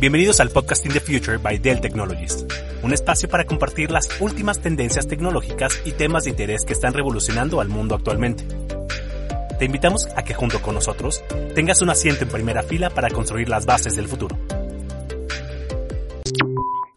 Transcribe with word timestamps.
Bienvenidos 0.00 0.40
al 0.40 0.48
Podcasting 0.48 0.94
the 0.94 1.00
Future 1.00 1.36
by 1.36 1.58
Dell 1.58 1.82
Technologies, 1.82 2.46
un 2.82 2.94
espacio 2.94 3.28
para 3.28 3.44
compartir 3.44 3.90
las 3.90 4.08
últimas 4.22 4.58
tendencias 4.58 5.06
tecnológicas 5.06 5.78
y 5.84 5.92
temas 5.92 6.24
de 6.24 6.30
interés 6.30 6.64
que 6.64 6.72
están 6.72 6.94
revolucionando 6.94 7.60
al 7.60 7.68
mundo 7.68 7.96
actualmente. 7.96 8.46
Te 9.58 9.66
invitamos 9.66 10.08
a 10.16 10.22
que 10.22 10.32
junto 10.32 10.62
con 10.62 10.74
nosotros 10.74 11.22
tengas 11.54 11.82
un 11.82 11.90
asiento 11.90 12.24
en 12.24 12.30
primera 12.30 12.62
fila 12.62 12.88
para 12.88 13.10
construir 13.10 13.50
las 13.50 13.66
bases 13.66 13.94
del 13.94 14.08
futuro. 14.08 14.38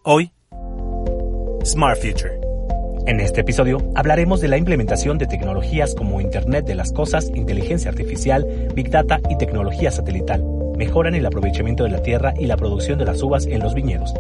Hoy, 0.04 0.32
Smart 1.66 2.00
Future. 2.00 2.40
En 3.06 3.20
este 3.20 3.42
episodio 3.42 3.80
hablaremos 3.96 4.40
de 4.40 4.48
la 4.48 4.56
implementación 4.56 5.18
de 5.18 5.28
tecnologías 5.28 5.94
como 5.94 6.22
Internet 6.22 6.66
de 6.66 6.76
las 6.76 6.94
Cosas, 6.94 7.30
inteligencia 7.36 7.92
artificial, 7.92 8.48
Big 8.74 8.90
Data 8.90 9.20
y 9.30 9.38
tecnología 9.38 9.92
satelital 9.92 10.53
mejoran 10.78 11.16
el 11.16 11.26
aprovechamiento 11.26 11.84
de 11.84 11.92
la 11.92 12.02
tierra 12.02 12.34
y 12.38 12.46
la 12.46 12.57
producción 12.57 13.00
de 13.00 13.06
las 13.06 13.21
uvas 13.21 13.46
en 13.46 13.60
los 13.60 13.74
viñedos. 13.74 14.14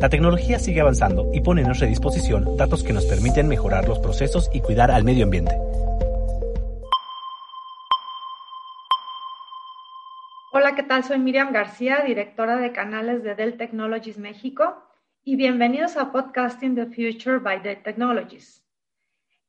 La 0.00 0.08
tecnología 0.08 0.58
sigue 0.58 0.80
avanzando 0.80 1.30
y 1.32 1.40
pone 1.40 1.62
a 1.62 1.66
nuestra 1.66 1.88
disposición 1.88 2.56
datos 2.56 2.82
que 2.82 2.92
nos 2.92 3.06
permiten 3.06 3.48
mejorar 3.48 3.88
los 3.88 3.98
procesos 4.00 4.50
y 4.52 4.60
cuidar 4.60 4.90
al 4.90 5.04
medio 5.04 5.24
ambiente. 5.24 5.56
Hola, 10.52 10.74
¿qué 10.74 10.82
tal? 10.82 11.04
Soy 11.04 11.18
Miriam 11.18 11.52
García, 11.52 12.02
directora 12.06 12.56
de 12.56 12.72
canales 12.72 13.22
de 13.22 13.34
Dell 13.34 13.56
Technologies 13.56 14.18
México 14.18 14.84
y 15.24 15.36
bienvenidos 15.36 15.96
a 15.96 16.12
Podcasting 16.12 16.74
the 16.74 16.86
Future 16.86 17.38
by 17.38 17.60
Dell 17.60 17.82
Technologies. 17.82 18.62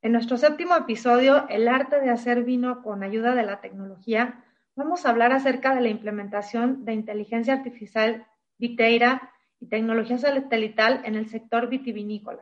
En 0.01 0.13
nuestro 0.13 0.37
séptimo 0.37 0.75
episodio, 0.75 1.47
El 1.49 1.67
arte 1.67 1.99
de 1.99 2.11
hacer 2.11 2.43
vino 2.43 2.81
con 2.81 3.03
ayuda 3.03 3.35
de 3.35 3.43
la 3.43 3.59
tecnología, 3.59 4.44
vamos 4.75 5.05
a 5.05 5.09
hablar 5.09 5.31
acerca 5.31 5.73
de 5.73 5.81
la 5.81 5.89
implementación 5.89 6.85
de 6.85 6.93
inteligencia 6.93 7.53
artificial, 7.53 8.27
Big 8.57 8.77
Data 8.77 9.31
y 9.59 9.67
tecnología 9.67 10.17
satelital 10.17 11.01
en 11.05 11.15
el 11.15 11.29
sector 11.29 11.69
vitivinícola. 11.69 12.41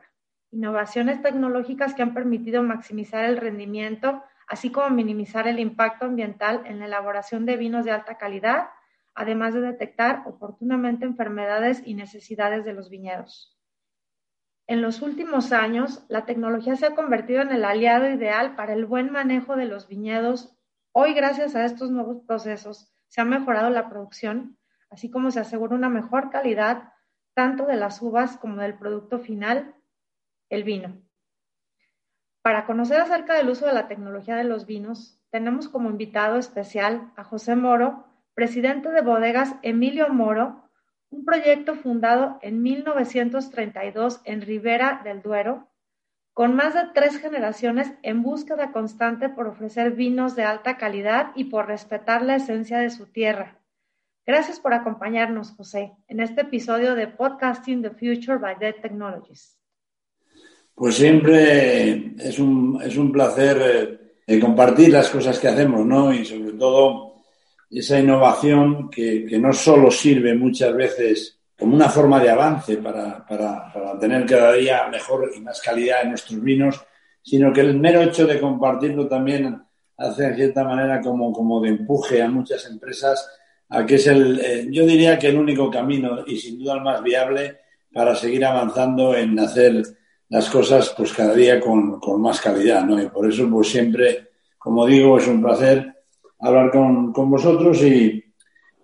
Innovaciones 0.50 1.22
tecnológicas 1.22 1.94
que 1.94 2.02
han 2.02 2.14
permitido 2.14 2.62
maximizar 2.62 3.24
el 3.24 3.36
rendimiento, 3.36 4.22
así 4.48 4.70
como 4.70 4.90
minimizar 4.90 5.48
el 5.48 5.58
impacto 5.58 6.06
ambiental 6.06 6.62
en 6.66 6.80
la 6.80 6.86
elaboración 6.86 7.46
de 7.46 7.56
vinos 7.56 7.84
de 7.84 7.92
alta 7.92 8.18
calidad, 8.18 8.68
además 9.14 9.54
de 9.54 9.60
detectar 9.60 10.22
oportunamente 10.26 11.04
enfermedades 11.04 11.82
y 11.84 11.94
necesidades 11.94 12.64
de 12.64 12.72
los 12.72 12.90
viñedos. 12.90 13.56
En 14.66 14.80
los 14.80 15.02
últimos 15.02 15.52
años, 15.52 16.04
la 16.08 16.24
tecnología 16.24 16.74
se 16.74 16.86
ha 16.86 16.94
convertido 16.94 17.42
en 17.42 17.52
el 17.52 17.64
aliado 17.64 18.08
ideal 18.08 18.56
para 18.56 18.72
el 18.72 18.86
buen 18.86 19.12
manejo 19.12 19.56
de 19.56 19.66
los 19.66 19.88
viñedos 19.88 20.56
Hoy, 20.96 21.12
gracias 21.12 21.56
a 21.56 21.64
estos 21.64 21.90
nuevos 21.90 22.22
procesos, 22.24 22.88
se 23.08 23.20
ha 23.20 23.24
mejorado 23.24 23.68
la 23.68 23.88
producción, 23.88 24.56
así 24.90 25.10
como 25.10 25.32
se 25.32 25.40
asegura 25.40 25.74
una 25.74 25.88
mejor 25.88 26.30
calidad 26.30 26.92
tanto 27.34 27.66
de 27.66 27.74
las 27.74 28.00
uvas 28.00 28.36
como 28.36 28.62
del 28.62 28.78
producto 28.78 29.18
final, 29.18 29.74
el 30.50 30.62
vino. 30.62 31.02
Para 32.42 32.64
conocer 32.64 33.00
acerca 33.00 33.34
del 33.34 33.50
uso 33.50 33.66
de 33.66 33.72
la 33.72 33.88
tecnología 33.88 34.36
de 34.36 34.44
los 34.44 34.66
vinos, 34.66 35.20
tenemos 35.30 35.68
como 35.68 35.90
invitado 35.90 36.36
especial 36.36 37.12
a 37.16 37.24
José 37.24 37.56
Moro, 37.56 38.06
presidente 38.34 38.88
de 38.90 39.00
bodegas 39.00 39.56
Emilio 39.62 40.10
Moro, 40.10 40.70
un 41.10 41.24
proyecto 41.24 41.74
fundado 41.74 42.38
en 42.40 42.62
1932 42.62 44.20
en 44.22 44.42
Ribera 44.42 45.00
del 45.02 45.22
Duero, 45.22 45.73
con 46.34 46.56
más 46.56 46.74
de 46.74 46.80
tres 46.92 47.16
generaciones 47.18 47.92
en 48.02 48.22
búsqueda 48.22 48.72
constante 48.72 49.28
por 49.28 49.46
ofrecer 49.46 49.92
vinos 49.92 50.34
de 50.34 50.42
alta 50.42 50.76
calidad 50.76 51.28
y 51.36 51.44
por 51.44 51.68
respetar 51.68 52.22
la 52.22 52.36
esencia 52.36 52.78
de 52.78 52.90
su 52.90 53.06
tierra. 53.06 53.60
Gracias 54.26 54.58
por 54.58 54.74
acompañarnos, 54.74 55.52
José, 55.52 55.92
en 56.08 56.18
este 56.18 56.40
episodio 56.40 56.96
de 56.96 57.06
Podcasting 57.06 57.82
the 57.82 57.90
Future 57.90 58.38
by 58.38 58.56
Dead 58.58 58.74
Technologies. 58.82 59.56
Pues 60.74 60.96
siempre 60.96 62.14
es 62.18 62.40
un, 62.40 62.82
es 62.82 62.96
un 62.96 63.12
placer 63.12 64.10
eh, 64.26 64.40
compartir 64.40 64.88
las 64.88 65.10
cosas 65.10 65.38
que 65.38 65.46
hacemos, 65.46 65.86
¿no? 65.86 66.12
Y 66.12 66.24
sobre 66.24 66.52
todo 66.54 67.22
esa 67.70 68.00
innovación 68.00 68.90
que, 68.90 69.24
que 69.24 69.38
no 69.38 69.52
solo 69.52 69.88
sirve 69.88 70.34
muchas 70.34 70.74
veces 70.74 71.38
como 71.58 71.74
una 71.74 71.88
forma 71.88 72.20
de 72.20 72.30
avance 72.30 72.76
para, 72.78 73.24
para, 73.26 73.98
tener 73.98 74.26
cada 74.26 74.52
día 74.52 74.88
mejor 74.88 75.30
y 75.34 75.40
más 75.40 75.60
calidad 75.60 76.02
en 76.02 76.10
nuestros 76.10 76.40
vinos, 76.42 76.84
sino 77.22 77.52
que 77.52 77.60
el 77.60 77.78
mero 77.78 78.02
hecho 78.02 78.26
de 78.26 78.40
compartirlo 78.40 79.06
también 79.06 79.62
hace 79.96 80.26
en 80.26 80.36
cierta 80.36 80.64
manera 80.64 81.00
como, 81.00 81.32
como 81.32 81.60
de 81.60 81.70
empuje 81.70 82.22
a 82.22 82.28
muchas 82.28 82.66
empresas 82.66 83.30
a 83.68 83.86
que 83.86 83.94
es 83.94 84.06
el, 84.08 84.40
eh, 84.40 84.66
yo 84.70 84.84
diría 84.84 85.18
que 85.18 85.28
el 85.28 85.38
único 85.38 85.70
camino 85.70 86.24
y 86.26 86.36
sin 86.36 86.58
duda 86.58 86.74
el 86.74 86.82
más 86.82 87.02
viable 87.02 87.60
para 87.92 88.14
seguir 88.16 88.44
avanzando 88.44 89.16
en 89.16 89.38
hacer 89.38 89.82
las 90.28 90.50
cosas 90.50 90.92
pues 90.96 91.12
cada 91.12 91.34
día 91.34 91.60
con, 91.60 92.00
con 92.00 92.20
más 92.20 92.40
calidad, 92.40 92.84
¿no? 92.84 93.00
Y 93.00 93.06
por 93.08 93.30
eso 93.30 93.48
pues 93.48 93.68
siempre, 93.68 94.30
como 94.58 94.84
digo, 94.84 95.16
es 95.18 95.28
un 95.28 95.40
placer 95.40 95.94
hablar 96.40 96.70
con, 96.72 97.12
con 97.12 97.30
vosotros 97.30 97.80
y, 97.82 98.23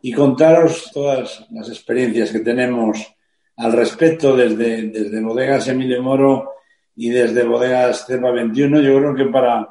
y 0.02 0.12
contaros 0.12 0.90
todas 0.92 1.46
las 1.50 1.68
experiencias 1.68 2.30
que 2.30 2.40
tenemos 2.40 3.14
al 3.56 3.72
respecto 3.72 4.34
desde, 4.34 4.88
desde 4.88 5.20
Bodegas 5.20 5.68
Emilio 5.68 6.02
Moro 6.02 6.52
y 6.96 7.10
desde 7.10 7.44
Bodegas 7.44 8.06
Cepa 8.06 8.30
21. 8.30 8.80
Yo 8.80 8.98
creo 8.98 9.14
que 9.14 9.26
para 9.26 9.68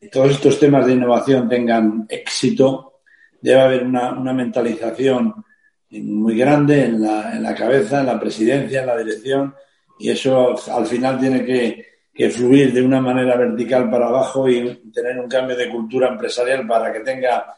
que 0.00 0.08
todos 0.08 0.32
estos 0.32 0.58
temas 0.58 0.86
de 0.86 0.94
innovación 0.94 1.48
tengan 1.48 2.06
éxito, 2.08 3.00
debe 3.40 3.60
haber 3.60 3.84
una, 3.84 4.12
una 4.12 4.32
mentalización 4.32 5.44
muy 5.90 6.36
grande 6.36 6.84
en 6.84 7.00
la, 7.00 7.36
en 7.36 7.42
la, 7.42 7.54
cabeza, 7.54 8.00
en 8.00 8.06
la 8.06 8.20
presidencia, 8.20 8.80
en 8.80 8.86
la 8.86 8.96
dirección, 8.96 9.54
y 9.98 10.10
eso 10.10 10.54
al 10.70 10.86
final 10.86 11.18
tiene 11.18 11.44
que, 11.44 11.86
que 12.12 12.30
fluir 12.30 12.72
de 12.72 12.82
una 12.82 13.00
manera 13.00 13.36
vertical 13.36 13.88
para 13.88 14.08
abajo 14.08 14.48
y 14.48 14.90
tener 14.92 15.18
un 15.18 15.28
cambio 15.28 15.56
de 15.56 15.70
cultura 15.70 16.08
empresarial 16.08 16.66
para 16.66 16.92
que 16.92 17.00
tenga 17.00 17.54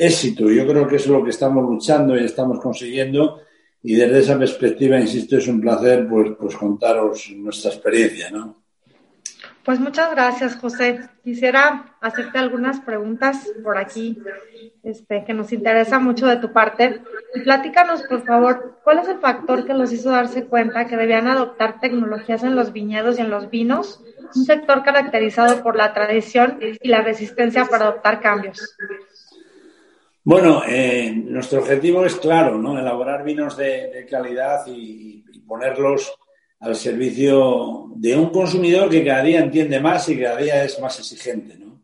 éxito. 0.00 0.50
Yo 0.50 0.66
creo 0.66 0.88
que 0.88 0.96
eso 0.96 1.06
es 1.06 1.18
lo 1.18 1.24
que 1.24 1.30
estamos 1.30 1.62
luchando 1.64 2.16
y 2.18 2.24
estamos 2.24 2.60
consiguiendo. 2.60 3.42
Y 3.82 3.94
desde 3.94 4.18
esa 4.18 4.38
perspectiva, 4.38 5.00
insisto, 5.00 5.36
es 5.36 5.48
un 5.48 5.60
placer 5.60 6.06
pues, 6.08 6.32
pues 6.38 6.56
contaros 6.56 7.30
nuestra 7.36 7.70
experiencia, 7.70 8.30
¿no? 8.30 8.60
Pues 9.64 9.78
muchas 9.78 10.10
gracias, 10.10 10.56
José. 10.56 11.00
Quisiera 11.22 11.94
hacerte 12.00 12.38
algunas 12.38 12.80
preguntas 12.80 13.46
por 13.62 13.76
aquí, 13.76 14.18
este, 14.82 15.24
que 15.24 15.34
nos 15.34 15.52
interesa 15.52 15.98
mucho 15.98 16.26
de 16.26 16.36
tu 16.36 16.52
parte. 16.52 17.02
Platícanos, 17.44 18.02
por 18.04 18.24
favor, 18.24 18.80
¿cuál 18.82 19.00
es 19.00 19.08
el 19.08 19.18
factor 19.18 19.66
que 19.66 19.74
los 19.74 19.92
hizo 19.92 20.10
darse 20.10 20.46
cuenta 20.46 20.86
que 20.86 20.96
debían 20.96 21.28
adoptar 21.28 21.78
tecnologías 21.78 22.42
en 22.42 22.56
los 22.56 22.72
viñedos 22.72 23.18
y 23.18 23.20
en 23.20 23.30
los 23.30 23.50
vinos, 23.50 24.02
un 24.34 24.44
sector 24.44 24.82
caracterizado 24.82 25.62
por 25.62 25.76
la 25.76 25.92
tradición 25.92 26.58
y 26.60 26.88
la 26.88 27.02
resistencia 27.02 27.66
para 27.66 27.84
adoptar 27.84 28.20
cambios? 28.20 28.76
Bueno, 30.30 30.62
eh, 30.64 31.12
nuestro 31.12 31.58
objetivo 31.58 32.04
es 32.04 32.14
claro, 32.14 32.56
¿no? 32.56 32.78
Elaborar 32.78 33.24
vinos 33.24 33.56
de, 33.56 34.06
calidad 34.08 34.64
y, 34.68 35.24
ponerlos 35.44 36.14
al 36.60 36.76
servicio 36.76 37.90
de 37.96 38.14
un 38.16 38.30
consumidor 38.30 38.88
que 38.88 39.04
cada 39.04 39.24
día 39.24 39.40
entiende 39.40 39.80
más 39.80 40.08
y 40.08 40.20
cada 40.20 40.36
día 40.36 40.62
es 40.62 40.80
más 40.80 41.00
exigente, 41.00 41.58
¿no? 41.58 41.82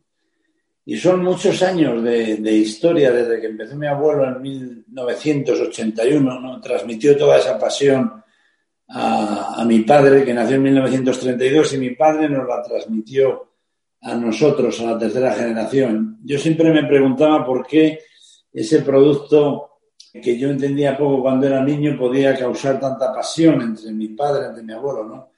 Y 0.85 0.95
son 0.95 1.25
muchos 1.25 1.61
años 1.61 2.01
de, 2.01 2.53
historia 2.53 3.11
desde 3.11 3.41
que 3.41 3.47
empezó 3.47 3.75
mi 3.75 3.87
abuelo 3.87 4.23
en 4.25 4.41
1981, 4.41 6.39
¿no? 6.39 6.61
Transmitió 6.61 7.17
toda 7.17 7.39
esa 7.39 7.59
pasión 7.59 8.23
a, 8.87 9.55
a 9.61 9.65
mi 9.65 9.79
padre, 9.81 10.23
que 10.23 10.33
nació 10.33 10.55
en 10.55 10.63
1932, 10.63 11.73
y 11.73 11.77
mi 11.79 11.89
padre 11.95 12.29
nos 12.29 12.47
la 12.47 12.63
transmitió 12.63 13.51
a 14.03 14.15
nosotros, 14.15 14.79
a 14.79 14.91
la 14.91 14.97
tercera 14.97 15.33
generación. 15.33 16.19
Yo 16.23 16.39
siempre 16.39 16.71
me 16.71 16.85
preguntaba 16.85 17.45
por 17.45 17.67
qué 17.67 18.07
ese 18.57 18.81
producto 18.81 19.69
que 20.11 20.37
yo 20.37 20.49
entendía 20.49 20.97
poco 20.97 21.21
cuando 21.21 21.45
era 21.45 21.63
niño 21.63 21.95
podía 21.95 22.35
causar 22.35 22.79
tanta 22.79 23.13
pasión 23.13 23.61
entre 23.61 23.91
mi 23.91 24.09
padre, 24.09 24.47
entre 24.47 24.63
mi 24.63 24.73
abuelo, 24.73 25.03
¿no? 25.03 25.29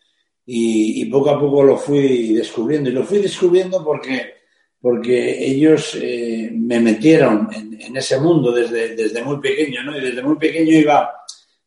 Y, 0.45 1.06
poco 1.06 1.30
a 1.30 1.39
poco 1.39 1.62
lo 1.62 1.77
fui 1.77 2.33
descubriendo. 2.33 2.89
Y 2.89 2.94
lo 2.94 3.04
fui 3.04 3.19
descubriendo 3.19 3.83
porque, 3.83 4.36
porque 4.81 5.45
ellos 5.45 5.95
eh, 6.01 6.50
me 6.51 6.80
metieron 6.80 7.50
en, 7.54 7.98
ese 7.98 8.19
mundo 8.19 8.51
desde, 8.51 8.95
desde 8.95 9.22
muy 9.22 9.39
pequeño, 9.39 9.83
¿no? 9.83 9.98
Y 9.98 10.01
desde 10.01 10.24
muy 10.24 10.38
pequeño 10.38 10.72
iba 10.72 11.12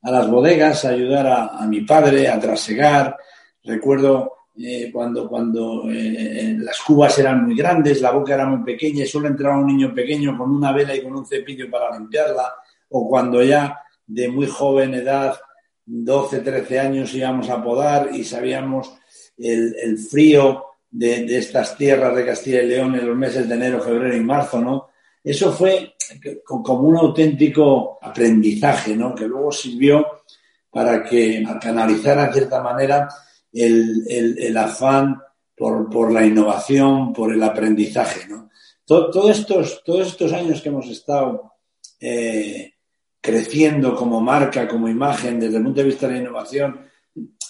a 0.01 0.11
las 0.11 0.29
bodegas 0.29 0.85
a 0.85 0.89
ayudar 0.89 1.27
a, 1.27 1.47
a 1.59 1.67
mi 1.67 1.83
padre 1.83 2.29
a 2.29 2.41
trasegar. 2.41 3.17
Recuerdo 3.63 4.33
eh, 4.57 4.91
cuando, 4.93 5.29
cuando 5.29 5.91
eh, 5.91 6.57
las 6.59 6.81
cubas 6.83 7.19
eran 7.19 7.45
muy 7.45 7.57
grandes, 7.57 8.01
la 8.01 8.11
boca 8.11 8.35
era 8.35 8.47
muy 8.47 8.63
pequeña 8.65 9.05
y 9.05 9.09
solo 9.09 9.29
entraba 9.29 9.59
un 9.59 9.67
niño 9.67 9.95
pequeño 9.95 10.37
con 10.37 10.51
una 10.51 10.73
vela 10.73 10.95
y 10.95 11.03
con 11.03 11.17
un 11.17 11.27
cepillo 11.27 11.71
para 11.71 11.97
limpiarla, 11.99 12.55
o 12.91 13.09
cuando 13.09 13.43
ya 13.43 13.79
de 14.07 14.29
muy 14.29 14.47
joven 14.47 14.95
edad, 14.95 15.39
12, 15.87 16.41
13 16.41 16.81
años, 16.81 17.15
íbamos 17.15 17.49
a 17.49 17.63
podar 17.63 18.11
y 18.13 18.25
sabíamos 18.25 18.93
el, 19.39 19.75
el 19.83 19.99
frío 19.99 20.65
de, 20.91 21.25
de, 21.25 21.39
estas 21.39 21.77
tierras 21.77 22.15
de 22.15 22.27
Castilla 22.27 22.63
y 22.63 22.69
León 22.69 22.95
en 22.95 23.07
los 23.07 23.17
meses 23.17 23.49
de 23.49 23.55
enero, 23.55 23.81
febrero 23.81 24.15
y 24.15 24.21
marzo, 24.21 24.61
¿no? 24.61 24.89
Eso 25.25 25.53
fue 25.53 25.95
como 26.45 26.89
un 26.89 26.97
auténtico 26.97 27.99
aprendizaje, 28.03 28.97
¿no? 28.97 29.15
Que 29.15 29.27
luego 29.27 29.51
sirvió 29.51 30.07
para 30.71 31.05
que 31.05 31.45
canalizara 31.61 32.27
en 32.27 32.33
cierta 32.33 32.63
manera 32.63 33.09
el, 33.53 34.57
afán 34.57 35.21
por, 35.57 36.13
la 36.13 36.25
innovación, 36.25 37.13
por 37.13 37.33
el 37.33 37.43
aprendizaje. 37.43 38.29
¿no? 38.29 38.51
estos, 39.29 39.83
todos 39.85 40.09
estos 40.09 40.33
años 40.33 40.61
que 40.61 40.69
hemos 40.69 40.89
estado 40.89 41.53
eh, 42.01 42.75
creciendo 43.21 43.95
como 43.95 44.21
marca, 44.21 44.67
como 44.67 44.89
imagen, 44.89 45.39
desde 45.39 45.59
el 45.59 45.63
punto 45.63 45.81
de 45.81 45.87
vista 45.87 46.09
de 46.09 46.15
la 46.15 46.21
innovación, 46.21 46.81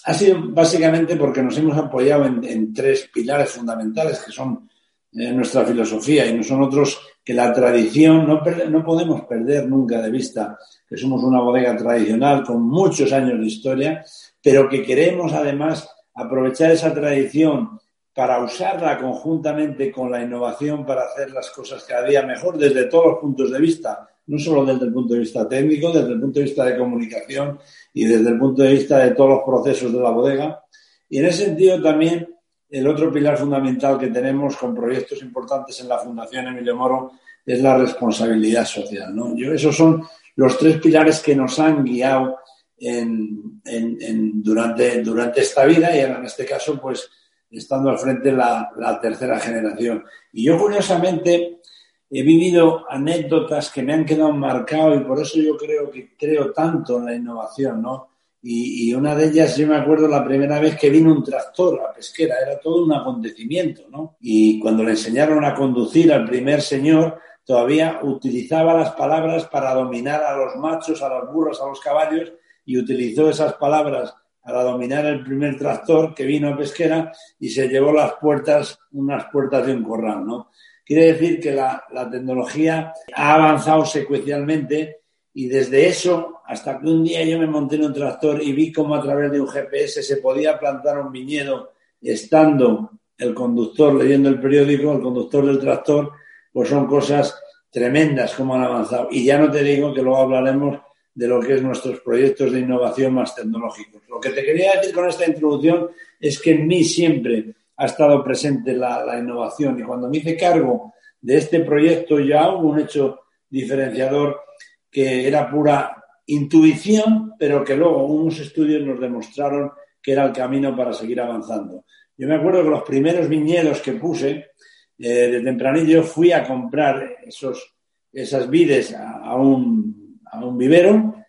ha 0.05 0.13
sido 0.13 0.37
básicamente 0.49 1.15
porque 1.15 1.41
nos 1.41 1.57
hemos 1.57 1.77
apoyado 1.77 2.25
en, 2.25 2.73
tres 2.73 3.09
pilares 3.11 3.49
fundamentales 3.49 4.19
que 4.19 4.31
son 4.31 4.69
eh, 5.13 5.31
nuestra 5.31 5.65
filosofía 5.65 6.25
y 6.25 6.33
no 6.33 6.43
son 6.43 6.61
otros 6.61 6.99
que 7.23 7.33
la 7.33 7.53
tradición, 7.53 8.27
no, 8.27 8.41
no 8.69 8.83
podemos 8.83 9.21
perder 9.21 9.67
nunca 9.67 10.01
de 10.01 10.11
vista 10.11 10.57
que 10.87 10.97
somos 10.97 11.23
una 11.23 11.39
bodega 11.39 11.75
tradicional 11.75 12.43
con 12.43 12.61
muchos 12.61 13.11
años 13.13 13.39
de 13.39 13.45
historia, 13.45 14.05
pero 14.41 14.69
que 14.69 14.83
queremos 14.83 15.31
además 15.33 15.89
aprovechar 16.15 16.71
esa 16.71 16.93
tradición 16.93 17.79
para 18.13 18.43
usarla 18.43 18.99
conjuntamente 18.99 19.91
con 19.91 20.11
la 20.11 20.21
innovación 20.21 20.85
para 20.85 21.03
hacer 21.03 21.31
las 21.31 21.49
cosas 21.49 21.83
cada 21.83 22.07
día 22.07 22.21
mejor 22.21 22.57
desde 22.57 22.85
todos 22.85 23.05
los 23.07 23.19
puntos 23.19 23.51
de 23.51 23.59
vista, 23.59 24.07
no 24.27 24.37
solo 24.37 24.65
desde 24.65 24.85
el 24.85 24.93
punto 24.93 25.15
de 25.15 25.21
vista 25.21 25.47
técnico, 25.49 25.91
desde 25.91 26.13
el 26.13 26.19
punto 26.19 26.39
de 26.39 26.45
vista 26.45 26.65
de 26.65 26.77
comunicación 26.77 27.59
y 27.93 28.05
desde 28.05 28.29
el 28.29 28.37
punto 28.37 28.61
de 28.61 28.71
vista 28.71 28.99
de 28.99 29.11
todos 29.11 29.29
los 29.29 29.43
procesos 29.43 29.91
de 29.91 29.99
la 29.99 30.11
bodega. 30.11 30.63
Y 31.09 31.19
en 31.19 31.25
ese 31.25 31.45
sentido 31.45 31.81
también 31.81 32.29
el 32.69 32.87
otro 32.87 33.11
pilar 33.11 33.37
fundamental 33.37 33.99
que 33.99 34.07
tenemos 34.07 34.57
con 34.57 34.73
proyectos 34.73 35.21
importantes 35.21 35.79
en 35.79 35.89
la 35.89 35.99
Fundación 35.99 36.47
Emilio 36.47 36.75
Moro 36.75 37.11
es 37.45 37.61
la 37.61 37.77
responsabilidad 37.77 38.65
social. 38.65 39.15
¿no? 39.15 39.35
Yo, 39.35 39.53
esos 39.53 39.75
son 39.75 40.03
los 40.35 40.57
tres 40.57 40.77
pilares 40.77 41.19
que 41.19 41.35
nos 41.35 41.59
han 41.59 41.83
guiado 41.83 42.37
en, 42.83 44.43
durante, 44.43 45.01
durante 45.01 45.41
esta 45.41 45.65
vida 45.65 45.95
y 45.95 46.01
en 46.01 46.25
este 46.25 46.45
caso, 46.45 46.79
pues, 46.79 47.09
estando 47.49 47.89
al 47.89 47.99
frente 47.99 48.31
la, 48.31 48.71
la 48.77 48.99
tercera 48.99 49.39
generación. 49.39 50.03
Y 50.31 50.45
yo, 50.45 50.57
curiosamente, 50.57 51.61
he 52.09 52.21
vivido 52.21 52.85
anécdotas 52.89 53.71
que 53.71 53.81
me 53.81 53.93
han 53.93 54.05
quedado 54.05 54.31
marcadas 54.33 55.01
y 55.01 55.03
por 55.03 55.19
eso 55.19 55.39
yo 55.39 55.57
creo 55.57 55.89
que 55.89 56.15
creo 56.15 56.51
tanto 56.51 56.99
en 56.99 57.05
la 57.05 57.15
innovación, 57.15 57.81
¿no? 57.81 58.09
Y, 58.45 58.93
una 58.93 59.15
de 59.15 59.27
ellas, 59.27 59.55
yo 59.55 59.65
me 59.65 59.77
acuerdo 59.77 60.05
la 60.05 60.23
primera 60.23 60.59
vez 60.59 60.77
que 60.77 60.89
vino 60.89 61.13
un 61.13 61.23
tractor 61.23 61.79
a 61.79 61.93
pesquera, 61.93 62.35
era 62.45 62.59
todo 62.59 62.83
un 62.83 62.93
acontecimiento, 62.93 63.83
¿no? 63.89 64.17
Y 64.19 64.59
cuando 64.59 64.83
le 64.83 64.91
enseñaron 64.91 65.45
a 65.45 65.55
conducir 65.55 66.11
al 66.11 66.25
primer 66.25 66.61
señor, 66.61 67.19
todavía 67.45 68.01
utilizaba 68.03 68.73
las 68.73 68.91
palabras 68.91 69.45
para 69.45 69.73
dominar 69.73 70.21
a 70.23 70.35
los 70.35 70.57
machos, 70.57 71.01
a 71.01 71.07
las 71.07 71.31
burras, 71.31 71.61
a 71.61 71.67
los 71.67 71.79
caballos, 71.79 72.33
y 72.65 72.77
utilizó 72.77 73.29
esas 73.29 73.53
palabras 73.55 74.13
para 74.43 74.63
dominar 74.63 75.05
el 75.05 75.23
primer 75.23 75.57
tractor 75.57 76.13
que 76.13 76.25
vino 76.25 76.49
a 76.49 76.57
pesquera 76.57 77.11
y 77.39 77.49
se 77.49 77.67
llevó 77.69 77.93
las 77.93 78.13
puertas, 78.15 78.77
unas 78.91 79.25
puertas 79.31 79.65
de 79.65 79.73
un 79.73 79.83
corral, 79.83 80.25
¿no? 80.25 80.49
Quiere 80.85 81.13
decir 81.13 81.39
que 81.39 81.53
la, 81.53 81.85
tecnología 82.11 82.93
ha 83.15 83.33
avanzado 83.35 83.85
secuencialmente 83.85 84.97
y 85.33 85.47
desde 85.47 85.87
eso 85.87 86.41
hasta 86.45 86.79
que 86.79 86.87
un 86.87 87.05
día 87.05 87.23
yo 87.23 87.39
me 87.39 87.47
monté 87.47 87.77
en 87.77 87.85
un 87.85 87.93
tractor 87.93 88.43
y 88.43 88.51
vi 88.51 88.71
cómo 88.73 88.93
a 88.93 89.01
través 89.01 89.31
de 89.31 89.39
un 89.39 89.47
GPS 89.47 90.03
se 90.03 90.17
podía 90.17 90.59
plantar 90.59 90.99
un 90.99 91.11
viñedo 91.11 91.71
estando 92.01 92.91
el 93.17 93.33
conductor 93.33 93.93
leyendo 93.93 94.27
el 94.27 94.41
periódico, 94.41 94.91
el 94.91 95.01
conductor 95.01 95.45
del 95.45 95.59
tractor, 95.59 96.11
pues 96.51 96.67
son 96.67 96.85
cosas 96.85 97.39
tremendas 97.71 98.33
como 98.33 98.55
han 98.55 98.63
avanzado. 98.63 99.07
Y 99.09 99.23
ya 99.23 99.37
no 99.37 99.49
te 99.49 99.63
digo 99.63 99.93
que 99.93 100.01
luego 100.01 100.17
hablaremos 100.17 100.79
de 101.15 101.27
lo 101.27 101.39
que 101.39 101.53
es 101.53 101.61
nuestros 101.61 101.99
proyectos 101.99 102.51
de 102.51 102.59
innovación 102.59 103.13
más 103.13 103.35
tecnológicos. 103.35 104.01
Lo 104.09 104.19
que 104.19 104.29
te 104.29 104.43
quería 104.43 104.73
decir 104.73 104.93
con 104.93 105.07
esta 105.07 105.27
introducción 105.27 105.89
es 106.19 106.39
que 106.39 106.51
en 106.51 106.67
mí 106.67 106.83
siempre 106.83 107.53
ha 107.77 107.85
estado 107.85 108.23
presente 108.23 108.73
la, 108.73 109.17
innovación 109.19 109.79
y 109.79 109.83
cuando 109.83 110.09
me 110.09 110.17
hice 110.17 110.37
cargo 110.37 110.93
de 111.21 111.37
este 111.37 111.61
proyecto 111.61 112.19
ya 112.19 112.49
hubo 112.49 112.69
un 112.69 112.79
hecho 112.79 113.21
diferenciador 113.49 114.41
que 114.89 115.27
era 115.27 115.49
pura 115.49 116.03
intuición, 116.25 117.33
pero 117.37 117.63
que 117.63 117.75
luego 117.75 118.05
unos 118.05 118.39
estudios 118.39 118.81
nos 118.83 118.99
demostraron 118.99 119.71
que 120.01 120.11
era 120.11 120.25
el 120.25 120.33
camino 120.33 120.75
para 120.75 120.93
seguir 120.93 121.19
avanzando. 121.21 121.85
Yo 122.17 122.27
me 122.27 122.35
acuerdo 122.35 122.63
que 122.63 122.69
los 122.69 122.83
primeros 122.83 123.27
viñedos 123.27 123.81
que 123.81 123.93
puse, 123.93 124.51
eh, 124.97 125.07
de 125.07 125.41
tempranillo, 125.41 126.03
fui 126.03 126.31
a 126.31 126.43
comprar 126.43 127.17
esos, 127.25 127.75
esas 128.11 128.49
vides 128.49 128.93
a, 128.93 129.35
un, 129.35 130.02
a 130.33 130.45
un 130.45 131.23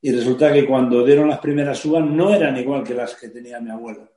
y 0.00 0.12
resulta 0.12 0.52
que 0.52 0.66
cuando 0.66 1.04
dieron 1.04 1.28
las 1.28 1.40
primeras 1.40 1.84
uvas 1.84 2.04
no 2.04 2.32
eran 2.32 2.56
igual 2.56 2.84
que 2.84 2.94
las 2.94 3.16
que 3.16 3.28
tenía 3.28 3.60
mi 3.60 3.70
abuelo. 3.70 4.08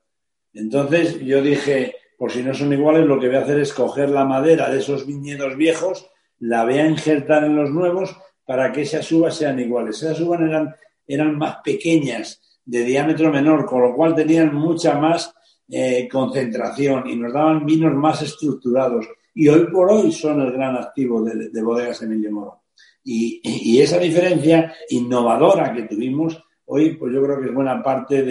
Entonces 0.54 1.20
yo 1.20 1.42
dije, 1.42 1.96
por 2.18 2.32
si 2.32 2.44
no 2.44 2.54
son 2.54 2.72
iguales, 2.74 3.06
lo 3.06 3.20
que 3.20 3.28
voy 3.28 3.38
a 3.38 3.42
hacer 3.42 3.60
es 3.60 3.74
coger 3.74 4.10
la 4.10 4.26
madera 4.26 4.70
de 4.70 4.80
esos 4.80 5.08
viñedos 5.08 5.56
viejos, 5.58 6.08
la 6.40 6.66
voy 6.66 6.78
a 6.78 6.88
injertar 6.88 7.44
en 7.46 7.56
los 7.56 7.72
nuevos 7.72 8.16
para 8.46 8.72
que 8.72 8.82
esas 8.82 9.12
uvas 9.12 9.36
sean 9.36 9.60
iguales. 9.60 10.02
Esas 10.02 10.20
uvas 10.20 10.42
eran, 10.42 10.76
eran 11.08 11.38
más 11.38 11.58
pequeñas, 11.64 12.42
de 12.66 12.84
diámetro 12.84 13.32
menor, 13.32 13.66
con 13.66 13.82
lo 13.82 13.96
cual 13.96 14.16
tenían 14.16 14.54
mucha 14.54 14.98
más 14.98 15.34
eh, 15.68 16.08
concentración 16.12 17.10
y 17.10 17.16
nos 17.16 17.34
daban 17.34 17.66
vinos 17.66 17.94
más 17.94 18.22
estructurados. 18.22 19.08
Y 19.34 19.48
hoy 19.48 19.68
por 19.72 19.92
hoy 19.92 20.12
son 20.12 20.42
el 20.42 20.52
gran 20.52 20.76
activo 20.76 21.24
de, 21.24 21.62
bodegas 21.62 22.02
Emilio 22.02 22.32
Moro. 22.32 22.61
Y, 23.04 23.80
esa 23.82 23.98
diferencia 23.98 24.74
innovadora 24.90 25.74
que 25.74 25.84
tuvimos 25.84 26.44
hoy, 26.66 26.96
pues 26.96 27.14
yo 27.14 27.24
creo 27.24 27.40
que 27.40 27.48
es 27.48 27.54
buena 27.54 27.82
parte 27.82 28.24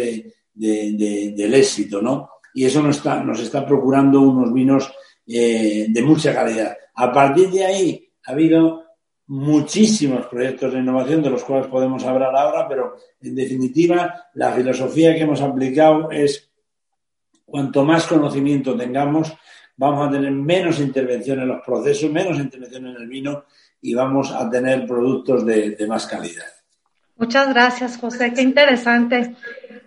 del 0.54 1.54
éxito, 1.54 2.00
¿no? 2.00 2.30
Y 2.54 2.64
eso 2.64 2.82
nos 2.82 2.96
está, 2.96 3.22
nos 3.22 3.40
está 3.40 3.66
procurando 3.66 4.20
unos 4.20 4.52
vinos 4.52 4.92
eh, 5.26 5.86
de 5.88 6.02
mucha 6.02 6.34
calidad. 6.34 6.76
A 6.94 7.12
partir 7.12 7.50
de 7.50 7.64
ahí 7.64 8.08
ha 8.26 8.32
habido 8.32 8.84
muchísimos 9.26 10.26
proyectos 10.26 10.72
de 10.72 10.80
innovación 10.80 11.22
de 11.22 11.30
los 11.30 11.44
cuales 11.44 11.68
podemos 11.68 12.04
hablar 12.04 12.34
ahora, 12.34 12.66
pero 12.68 12.96
en 13.20 13.34
definitiva 13.34 14.26
la 14.34 14.52
filosofía 14.52 15.14
que 15.14 15.22
hemos 15.22 15.40
aplicado 15.40 16.10
es 16.10 16.50
cuanto 17.44 17.84
más 17.84 18.06
conocimiento 18.06 18.76
tengamos, 18.76 19.32
vamos 19.76 20.08
a 20.08 20.10
tener 20.10 20.32
menos 20.32 20.80
intervención 20.80 21.40
en 21.40 21.48
los 21.48 21.62
procesos, 21.64 22.10
menos 22.10 22.38
intervención 22.38 22.88
en 22.88 22.96
el 22.96 23.06
vino 23.06 23.44
y 23.80 23.94
vamos 23.94 24.32
a 24.32 24.48
tener 24.50 24.86
productos 24.86 25.44
de, 25.46 25.76
más 25.88 26.06
calidad. 26.06 26.46
Muchas 27.16 27.48
gracias, 27.48 27.98
José. 27.98 28.32
Qué 28.32 28.42
interesante. 28.42 29.36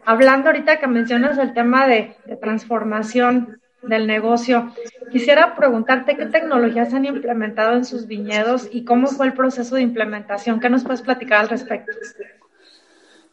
Hablando 0.06 0.50
ahorita 0.50 0.80
que 0.80 0.88
mencionas 0.88 1.38
el 1.38 1.54
tema 1.54 1.88
de 1.88 2.16
transformación 2.42 3.60
del 3.88 4.08
negocio. 4.08 4.72
Quisiera 5.12 5.56
preguntarte 5.56 6.16
qué 6.18 6.26
tecnologías 6.26 6.94
han 6.94 7.06
implementado 7.06 7.74
en 7.74 7.86
sus 7.86 8.08
viñedos 8.08 8.68
y 8.72 8.84
cómo 8.84 9.08
fue 9.08 9.28
el 9.28 9.34
proceso 9.34 9.76
de 9.76 9.82
implementación. 9.82 10.60
¿Qué 10.60 10.70
nos 10.70 10.84
puedes 10.84 11.02
platicar 11.02 11.42
al 11.42 11.50
respecto? 11.50 11.92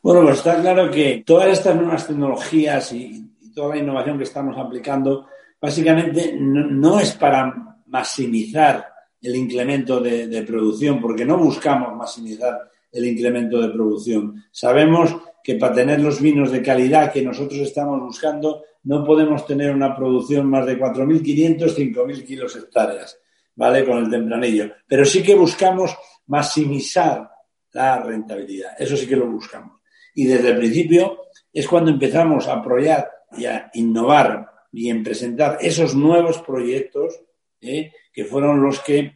Bueno, 0.02 0.22
pues 0.22 0.38
está 0.38 0.60
claro 0.60 0.90
que 0.90 1.22
todas 1.24 1.48
estas 1.48 1.76
nuevas 1.76 2.06
tecnologías 2.06 2.92
y, 2.92 3.26
toda 3.54 3.74
la 3.74 3.80
innovación 3.82 4.16
que 4.16 4.24
estamos 4.24 4.56
aplicando, 4.56 5.26
básicamente 5.60 6.36
no, 6.38 7.00
es 7.00 7.12
para 7.12 7.52
maximizar 7.86 8.86
el 9.22 9.36
incremento 9.36 10.00
de, 10.00 10.42
producción, 10.42 11.00
porque 11.00 11.24
no 11.24 11.36
buscamos 11.36 11.94
maximizar 11.94 12.70
el 12.90 13.04
incremento 13.06 13.60
de 13.60 13.68
producción. 13.68 14.44
Sabemos 14.50 15.14
que 15.42 15.56
para 15.56 15.74
tener 15.74 16.00
los 16.00 16.20
vinos 16.20 16.50
de 16.50 16.62
calidad 16.62 17.12
que 17.12 17.22
nosotros 17.22 17.60
estamos 17.60 18.00
buscando, 18.00 18.64
no 18.84 19.04
podemos 19.04 19.46
tener 19.46 19.74
una 19.74 19.94
producción 19.94 20.46
más 20.46 20.66
de 20.66 20.78
4.500, 20.78 21.74
5.000 21.74 22.24
kilos 22.24 22.56
hectáreas, 22.56 23.18
¿vale? 23.54 23.84
Con 23.84 23.98
el 23.98 24.10
tempranillo. 24.10 24.72
Pero 24.86 25.04
sí 25.04 25.22
que 25.22 25.34
buscamos 25.34 25.94
maximizar 26.26 27.30
la 27.72 28.02
rentabilidad. 28.02 28.72
Eso 28.78 28.96
sí 28.96 29.06
que 29.06 29.16
lo 29.16 29.26
buscamos. 29.26 29.80
Y 30.14 30.26
desde 30.26 30.50
el 30.50 30.56
principio 30.56 31.20
es 31.52 31.68
cuando 31.68 31.90
empezamos 31.90 32.48
a 32.48 32.54
apoyar 32.54 33.10
y 33.36 33.46
a 33.46 33.70
innovar 33.74 34.50
y 34.72 34.88
en 34.88 35.02
presentar 35.02 35.58
esos 35.60 35.94
nuevos 35.94 36.38
proyectos 36.38 37.20
¿eh? 37.60 37.92
Que 38.12 38.24
fueron 38.24 38.62
los 38.62 38.80
que 38.80 39.14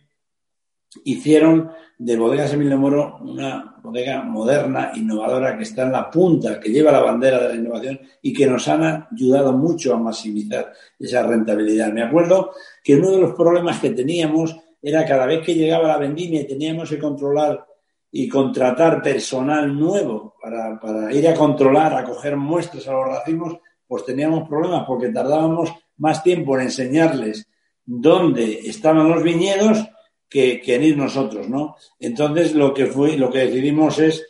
hicieron 1.04 1.70
de 1.98 2.16
Bodegas 2.16 2.52
Emilio 2.52 2.76
Moro 2.78 3.18
una 3.20 3.76
bodega 3.82 4.22
moderna, 4.22 4.92
innovadora, 4.94 5.56
que 5.56 5.62
está 5.64 5.82
en 5.82 5.92
la 5.92 6.10
punta, 6.10 6.58
que 6.58 6.70
lleva 6.70 6.92
la 6.92 7.02
bandera 7.02 7.40
de 7.40 7.48
la 7.48 7.54
innovación 7.54 8.00
y 8.22 8.32
que 8.32 8.46
nos 8.46 8.66
han 8.68 9.06
ayudado 9.12 9.52
mucho 9.52 9.94
a 9.94 9.98
maximizar 9.98 10.72
esa 10.98 11.22
rentabilidad. 11.22 11.92
Me 11.92 12.02
acuerdo 12.02 12.52
que 12.82 12.96
uno 12.96 13.10
de 13.10 13.20
los 13.20 13.34
problemas 13.34 13.80
que 13.80 13.90
teníamos 13.90 14.56
era 14.82 15.04
cada 15.04 15.26
vez 15.26 15.44
que 15.44 15.54
llegaba 15.54 15.88
la 15.88 15.98
vendimia 15.98 16.40
y 16.40 16.46
teníamos 16.46 16.90
que 16.90 16.98
controlar 16.98 17.64
y 18.10 18.28
contratar 18.28 19.02
personal 19.02 19.78
nuevo 19.78 20.34
para, 20.40 20.78
para 20.78 21.12
ir 21.12 21.26
a 21.28 21.34
controlar, 21.34 21.94
a 21.94 22.04
coger 22.04 22.36
muestras 22.36 22.86
a 22.88 22.92
los 22.92 23.06
racimos, 23.06 23.58
pues 23.86 24.04
teníamos 24.04 24.48
problemas 24.48 24.84
porque 24.86 25.08
tardábamos 25.08 25.72
más 25.96 26.22
tiempo 26.22 26.56
en 26.56 26.62
enseñarles 26.62 27.48
dónde 27.84 28.60
estaban 28.64 29.08
los 29.08 29.22
viñedos 29.22 29.84
que, 30.28 30.60
en 30.66 30.82
ir 30.82 30.96
nosotros, 30.96 31.48
¿no? 31.48 31.76
Entonces 31.98 32.54
lo 32.54 32.74
que 32.74 32.86
fue, 32.86 33.16
lo 33.16 33.30
que 33.30 33.46
decidimos 33.46 33.98
es 33.98 34.26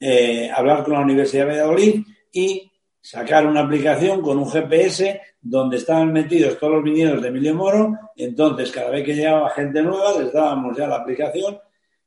eh, 0.00 0.50
hablar 0.54 0.84
con 0.84 0.94
la 0.94 1.00
Universidad 1.00 1.46
de 1.46 1.52
Valladolid 1.52 2.02
y 2.32 2.70
sacar 3.00 3.46
una 3.46 3.60
aplicación 3.60 4.20
con 4.20 4.38
un 4.38 4.50
GPS 4.50 5.20
donde 5.40 5.78
estaban 5.78 6.12
metidos 6.12 6.58
todos 6.58 6.74
los 6.74 6.84
viñedos 6.84 7.22
de 7.22 7.28
Emilio 7.28 7.54
Moro. 7.54 7.98
Entonces, 8.16 8.70
cada 8.70 8.90
vez 8.90 9.04
que 9.04 9.14
llegaba 9.14 9.50
gente 9.50 9.82
nueva, 9.82 10.20
les 10.20 10.32
dábamos 10.32 10.76
ya 10.76 10.86
la 10.86 10.96
aplicación, 10.96 11.58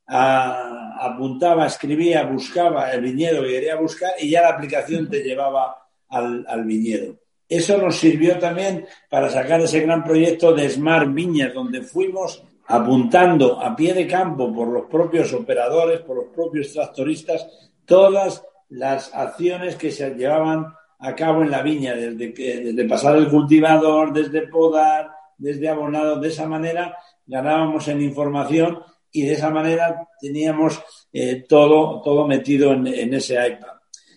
apuntaba, 0.05 1.65
escribía, 1.65 2.23
buscaba 2.23 2.91
el 2.91 3.01
viñedo 3.01 3.41
que 3.41 3.49
quería 3.49 3.75
buscar 3.77 4.11
y 4.19 4.29
ya 4.29 4.41
la 4.41 4.49
aplicación 4.49 5.09
te 5.09 5.23
llevaba 5.23 5.87
al 6.09 6.63
viñedo. 6.65 7.20
Eso 7.51 7.77
nos 7.77 7.97
sirvió 7.97 8.39
también 8.39 8.85
para 9.09 9.29
sacar 9.29 9.59
ese 9.59 9.81
gran 9.81 10.05
proyecto 10.05 10.53
de 10.53 10.69
Smart 10.69 11.13
Viñas, 11.13 11.53
donde 11.53 11.81
fuimos 11.81 12.41
apuntando 12.67 13.59
a 13.59 13.75
pie 13.75 13.93
de 13.93 14.07
campo 14.07 14.53
por 14.53 14.69
los 14.69 14.85
propios 14.85 15.33
operadores, 15.33 15.99
por 15.99 16.15
los 16.15 16.25
propios 16.33 16.71
tractoristas, 16.71 17.45
todas 17.83 18.41
las 18.69 19.13
acciones 19.13 19.75
que 19.75 19.91
se 19.91 20.11
llevaban 20.11 20.67
a 20.99 21.13
cabo 21.13 21.41
en 21.41 21.51
la 21.51 21.61
viña, 21.61 21.93
desde, 21.93 22.33
que, 22.33 22.61
desde 22.61 22.87
pasar 22.87 23.17
el 23.17 23.27
cultivador, 23.27 24.13
desde 24.13 24.47
podar, 24.47 25.11
desde 25.37 25.67
abonado. 25.67 26.21
De 26.21 26.29
esa 26.29 26.47
manera 26.47 26.95
ganábamos 27.25 27.85
en 27.89 28.01
información 28.01 28.79
y 29.11 29.23
de 29.23 29.33
esa 29.33 29.49
manera 29.49 30.07
teníamos 30.21 30.81
eh, 31.11 31.43
todo, 31.49 32.01
todo 32.01 32.25
metido 32.25 32.71
en, 32.71 33.13
ese 33.13 33.33
iPad. 33.33 33.73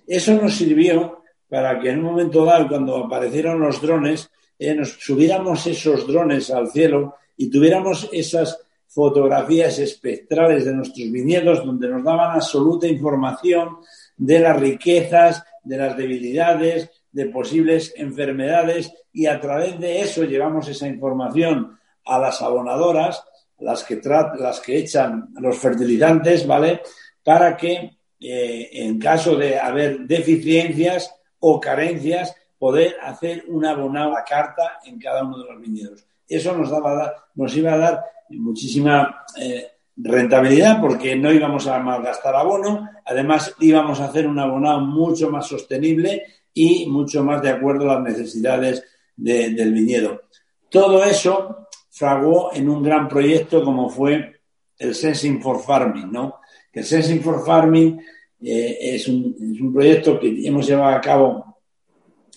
Eso 0.07 0.41
nos 0.41 0.55
sirvió 0.55 1.24
para 1.54 1.78
que 1.78 1.90
en 1.90 2.00
un 2.00 2.06
momento 2.06 2.44
dado, 2.44 2.66
cuando 2.66 2.96
aparecieron 2.96 3.61
los 3.61 3.80
drones, 3.80 4.28
eh, 4.58 4.75
nos 4.75 4.94
subiéramos 4.99 5.64
esos 5.68 6.04
drones 6.04 6.50
al 6.50 6.68
cielo 6.68 7.14
y 7.37 7.49
tuviéramos 7.49 8.08
esas 8.11 8.58
fotografías 8.88 9.78
espectrales 9.78 10.64
de 10.64 10.75
nuestros 10.75 11.12
viñedos 11.12 11.64
donde 11.64 11.88
nos 11.88 12.02
daban 12.02 12.34
absoluta 12.34 12.88
información 12.88 13.76
de 14.16 14.40
las 14.40 14.58
riquezas, 14.58 15.44
de 15.62 15.76
las 15.76 15.96
debilidades, 15.96 16.90
de 17.12 17.26
posibles 17.26 17.94
enfermedades 17.96 18.92
y 19.12 19.26
a 19.26 19.40
través 19.40 19.78
de 19.78 20.00
eso 20.00 20.25
llevamos 20.25 20.66
esa 20.66 20.88
información 20.88 21.78
a 22.04 22.18
las 22.18 22.42
abonadoras, 22.42 23.23
las 23.61 23.84
que, 23.84 24.00
las 24.40 24.58
que 24.58 24.78
echan 24.78 25.28
los 25.38 25.56
fertilizantes, 25.56 26.49
¿vale? 26.49 26.80
Para 27.23 27.56
que 27.56 27.92
eh, 28.18 28.70
en 28.73 28.99
caso 28.99 29.37
de 29.37 29.56
haber 29.56 30.00
deficiencias 30.00 31.14
o 31.46 31.60
carencias, 31.60 32.34
poder 32.58 32.96
hacer 33.02 33.44
una 33.48 33.72
abonado 33.72 34.16
a 34.16 34.24
carta 34.24 34.80
en 34.86 34.98
cada 34.98 35.22
uno 35.22 35.38
de 35.38 35.52
los 35.52 35.60
viñedos. 35.60 36.06
Eso 36.26 36.56
nos 36.56 37.56
iba 37.56 37.74
a 37.74 37.76
dar 37.76 38.04
muchísima 38.30 39.26
eh, 39.38 39.66
rentabilidad 39.94 40.80
porque 40.80 41.14
no 41.16 41.30
íbamos 41.30 41.66
a 41.66 41.78
malgastar 41.80 42.34
abono, 42.34 42.88
además 43.04 43.54
íbamos 43.60 44.00
a 44.00 44.06
hacer 44.06 44.26
un 44.26 44.38
abonado 44.38 44.80
mucho 44.80 45.28
más 45.30 45.46
sostenible 45.46 46.22
y 46.54 46.86
mucho 46.86 47.22
más 47.22 47.42
de 47.42 47.50
acuerdo 47.50 47.90
a 47.90 47.96
las 47.96 48.04
necesidades 48.04 48.82
del 49.14 49.72
viñedo. 49.74 50.22
Todo 50.70 51.04
eso 51.04 51.68
fraguó 51.90 52.54
en 52.54 52.70
un 52.70 52.82
gran 52.82 53.06
proyecto 53.06 53.62
como 53.62 53.90
fue 53.90 54.40
el 54.78 54.94
Sensing 54.94 55.42
for 55.42 55.62
Farming, 55.62 56.10
¿no? 56.10 56.40
Que 56.72 56.80
el 56.80 56.86
Sensing 56.86 57.20
for 57.20 57.44
Farming 57.44 58.00
eh, 58.44 58.94
es, 58.94 59.08
un, 59.08 59.34
es 59.54 59.60
un 59.60 59.72
proyecto 59.72 60.18
que 60.20 60.46
hemos 60.46 60.66
llevado 60.66 60.96
a 60.96 61.00
cabo 61.00 61.56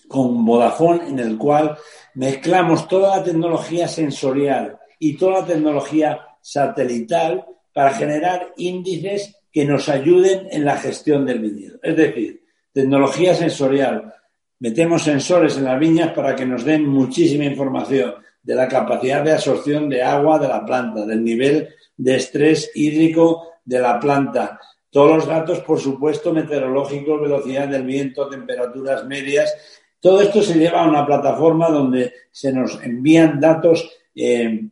con 0.07 0.45
Vodafone 0.45 1.09
en 1.09 1.19
el 1.19 1.37
cual 1.37 1.77
mezclamos 2.15 2.87
toda 2.87 3.17
la 3.17 3.23
tecnología 3.23 3.87
sensorial 3.87 4.77
y 4.99 5.17
toda 5.17 5.41
la 5.41 5.45
tecnología 5.45 6.19
satelital 6.41 7.45
para 7.73 7.91
generar 7.91 8.53
índices 8.57 9.35
que 9.51 9.65
nos 9.65 9.89
ayuden 9.89 10.47
en 10.51 10.65
la 10.65 10.77
gestión 10.77 11.25
del 11.25 11.39
viñedo. 11.39 11.79
Es 11.83 11.95
decir, 11.95 12.43
tecnología 12.71 13.35
sensorial. 13.35 14.13
Metemos 14.59 15.03
sensores 15.03 15.57
en 15.57 15.65
las 15.65 15.79
viñas 15.79 16.13
para 16.13 16.35
que 16.35 16.45
nos 16.45 16.63
den 16.63 16.87
muchísima 16.87 17.45
información 17.45 18.15
de 18.41 18.55
la 18.55 18.67
capacidad 18.67 19.23
de 19.23 19.33
absorción 19.33 19.89
de 19.89 20.01
agua 20.01 20.39
de 20.39 20.47
la 20.47 20.65
planta, 20.65 21.05
del 21.05 21.23
nivel 21.23 21.69
de 21.97 22.15
estrés 22.15 22.71
hídrico 22.75 23.53
de 23.65 23.79
la 23.79 23.99
planta. 23.99 24.59
Todos 24.97 25.15
los 25.17 25.27
datos, 25.27 25.59
por 25.59 25.79
supuesto, 25.79 26.33
meteorológicos, 26.33 27.21
velocidad 27.21 27.67
del 27.67 27.83
viento, 27.83 28.27
temperaturas 28.27 29.05
medias. 29.05 29.53
Todo 29.99 30.21
esto 30.21 30.41
se 30.41 30.57
lleva 30.57 30.81
a 30.81 30.89
una 30.89 31.05
plataforma 31.05 31.69
donde 31.69 32.13
se 32.31 32.51
nos 32.51 32.81
envían 32.83 33.39
datos 33.39 33.91
eh, 34.15 34.69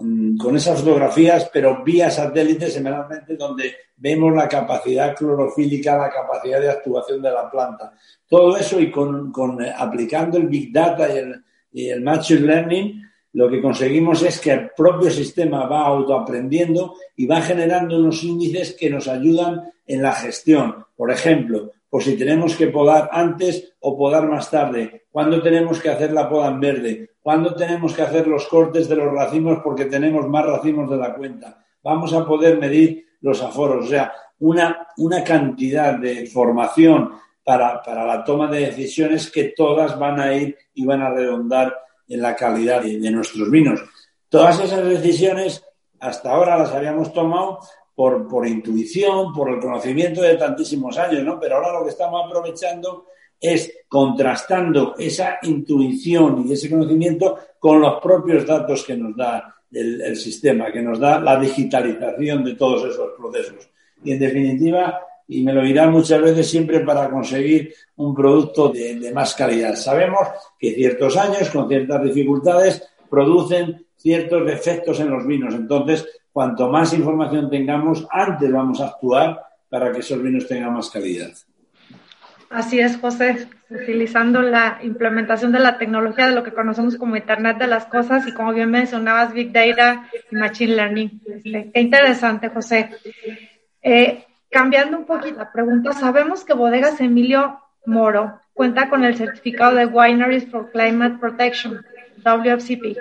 Mm, 0.00 0.36
con 0.36 0.56
esas 0.56 0.78
fotografías, 0.78 1.50
pero 1.52 1.82
vía 1.82 2.08
satélite, 2.08 2.70
semanalmente, 2.70 3.36
donde 3.36 3.74
vemos 3.96 4.32
la 4.32 4.48
capacidad 4.48 5.12
clorofílica, 5.16 5.98
la 5.98 6.08
capacidad 6.08 6.60
de 6.60 6.70
actuación 6.70 7.20
de 7.20 7.32
la 7.32 7.50
planta. 7.50 7.92
Todo 8.28 8.56
eso 8.56 8.78
y 8.78 8.92
con, 8.92 9.32
aplicando 9.76 10.38
el 10.38 10.46
Big 10.46 10.72
Data 10.72 11.12
y 11.12 11.18
el, 11.18 11.44
y 11.72 11.88
el 11.88 12.00
Machine 12.00 12.40
Learning, 12.42 13.07
lo 13.32 13.48
que 13.48 13.60
conseguimos 13.60 14.22
es 14.22 14.40
que 14.40 14.52
el 14.52 14.70
propio 14.76 15.10
sistema 15.10 15.66
va 15.66 15.86
autoaprendiendo 15.86 16.94
y 17.16 17.26
va 17.26 17.40
generando 17.40 17.98
unos 17.98 18.22
índices 18.24 18.74
que 18.78 18.90
nos 18.90 19.08
ayudan 19.08 19.72
en 19.86 20.02
la 20.02 20.12
gestión. 20.12 20.86
Por 20.96 21.10
ejemplo, 21.10 21.72
por 21.88 22.02
si 22.02 22.16
tenemos 22.16 22.56
que 22.56 22.68
podar 22.68 23.08
antes 23.12 23.74
o 23.80 23.96
podar 23.96 24.28
más 24.28 24.50
tarde, 24.50 25.06
cuándo 25.10 25.42
tenemos 25.42 25.80
que 25.80 25.90
hacer 25.90 26.12
la 26.12 26.28
poda 26.28 26.48
en 26.48 26.60
verde, 26.60 27.10
cuándo 27.20 27.54
tenemos 27.54 27.94
que 27.94 28.02
hacer 28.02 28.26
los 28.26 28.46
cortes 28.46 28.88
de 28.88 28.96
los 28.96 29.12
racimos 29.12 29.60
porque 29.62 29.86
tenemos 29.86 30.28
más 30.28 30.46
racimos 30.46 30.90
de 30.90 30.96
la 30.96 31.14
cuenta. 31.14 31.64
Vamos 31.82 32.12
a 32.12 32.26
poder 32.26 32.58
medir 32.58 33.06
los 33.20 33.42
aforos, 33.42 33.86
o 33.86 33.88
sea, 33.88 34.12
una, 34.40 34.88
una 34.98 35.24
cantidad 35.24 35.98
de 35.98 36.26
formación 36.26 37.10
para, 37.48 37.82
la 38.04 38.24
toma 38.24 38.50
de 38.50 38.66
decisiones 38.66 39.30
que 39.30 39.54
todas 39.56 39.98
van 39.98 40.20
a 40.20 40.34
ir 40.34 40.54
y 40.74 40.84
van 40.84 41.00
a 41.00 41.08
redondar 41.08 41.74
en 42.08 42.22
la 42.22 42.34
calidad 42.34 42.82
de 42.82 43.10
nuestros 43.10 43.50
vinos. 43.50 43.80
Todas 44.28 44.60
esas 44.60 44.84
decisiones 44.84 45.64
hasta 46.00 46.30
ahora 46.30 46.58
las 46.58 46.72
habíamos 46.72 47.12
tomado 47.12 47.60
por, 47.94 48.28
por 48.28 48.46
intuición, 48.46 49.32
por 49.32 49.50
el 49.50 49.58
conocimiento 49.58 50.22
de 50.22 50.36
tantísimos 50.36 50.96
años, 50.98 51.24
¿no? 51.24 51.40
Pero 51.40 51.56
ahora 51.56 51.78
lo 51.78 51.84
que 51.84 51.90
estamos 51.90 52.24
aprovechando 52.26 53.06
es 53.40 53.72
contrastando 53.88 54.94
esa 54.98 55.38
intuición 55.42 56.44
y 56.46 56.52
ese 56.52 56.70
conocimiento 56.70 57.38
con 57.58 57.80
los 57.80 58.00
propios 58.00 58.46
datos 58.46 58.84
que 58.84 58.96
nos 58.96 59.16
da 59.16 59.54
el, 59.70 60.16
sistema, 60.16 60.72
que 60.72 60.82
nos 60.82 60.98
da 60.98 61.20
la 61.20 61.38
digitalización 61.38 62.44
de 62.44 62.54
todos 62.54 62.84
esos 62.84 63.10
procesos. 63.16 63.68
Y 64.02 64.12
en 64.12 64.18
definitiva, 64.18 65.00
y 65.28 65.42
me 65.42 65.52
lo 65.52 65.62
dirán 65.62 65.92
muchas 65.92 66.22
veces 66.22 66.50
siempre 66.50 66.80
para 66.80 67.10
conseguir 67.10 67.74
un 67.96 68.14
producto 68.14 68.70
de, 68.70 69.12
más 69.14 69.34
calidad. 69.34 69.74
Sabemos 69.74 70.26
que 70.58 70.72
ciertos 70.72 71.16
años, 71.18 71.50
con 71.50 71.68
ciertas 71.68 72.02
dificultades, 72.02 72.82
producen 73.10 73.86
ciertos 73.94 74.46
defectos 74.46 74.98
en 75.00 75.10
los 75.10 75.26
vinos. 75.26 75.54
Entonces, 75.54 76.08
cuanto 76.32 76.70
más 76.70 76.94
información 76.94 77.50
tengamos, 77.50 78.06
antes 78.10 78.50
vamos 78.50 78.80
a 78.80 78.86
actuar 78.86 79.38
para 79.68 79.92
que 79.92 79.98
esos 79.98 80.22
vinos 80.22 80.48
tengan 80.48 80.72
más 80.72 80.88
calidad. 80.88 81.30
Así 82.48 82.80
es, 82.80 82.96
José, 82.96 83.48
utilizando 83.68 84.40
la 84.40 84.78
implementación 84.82 85.52
de 85.52 85.58
la 85.58 85.76
tecnología 85.76 86.28
de 86.28 86.34
lo 86.34 86.42
que 86.42 86.54
conocemos 86.54 86.96
como 86.96 87.16
Internet 87.16 87.58
de 87.58 87.66
las 87.66 87.84
Cosas 87.84 88.26
y 88.26 88.32
como 88.32 88.54
bien 88.54 88.70
mencionabas, 88.70 89.34
Big 89.34 89.52
Data 89.52 90.08
y 90.30 90.34
Machine 90.34 90.74
Learning. 90.74 91.20
Qué 91.44 91.80
interesante, 91.80 92.48
José. 92.48 92.88
Eh, 93.82 94.24
cambiando 94.50 94.98
un 94.98 95.04
poquito 95.04 95.38
la 95.38 95.52
pregunta, 95.52 95.92
sabemos 95.92 96.44
que 96.44 96.54
Bodegas 96.54 97.00
Emilio 97.00 97.60
Moro 97.86 98.40
cuenta 98.52 98.88
con 98.90 99.04
el 99.04 99.16
certificado 99.16 99.76
de 99.76 99.86
Wineries 99.86 100.50
for 100.50 100.70
Climate 100.70 101.18
Protection, 101.18 101.84
WFCP. 102.24 102.98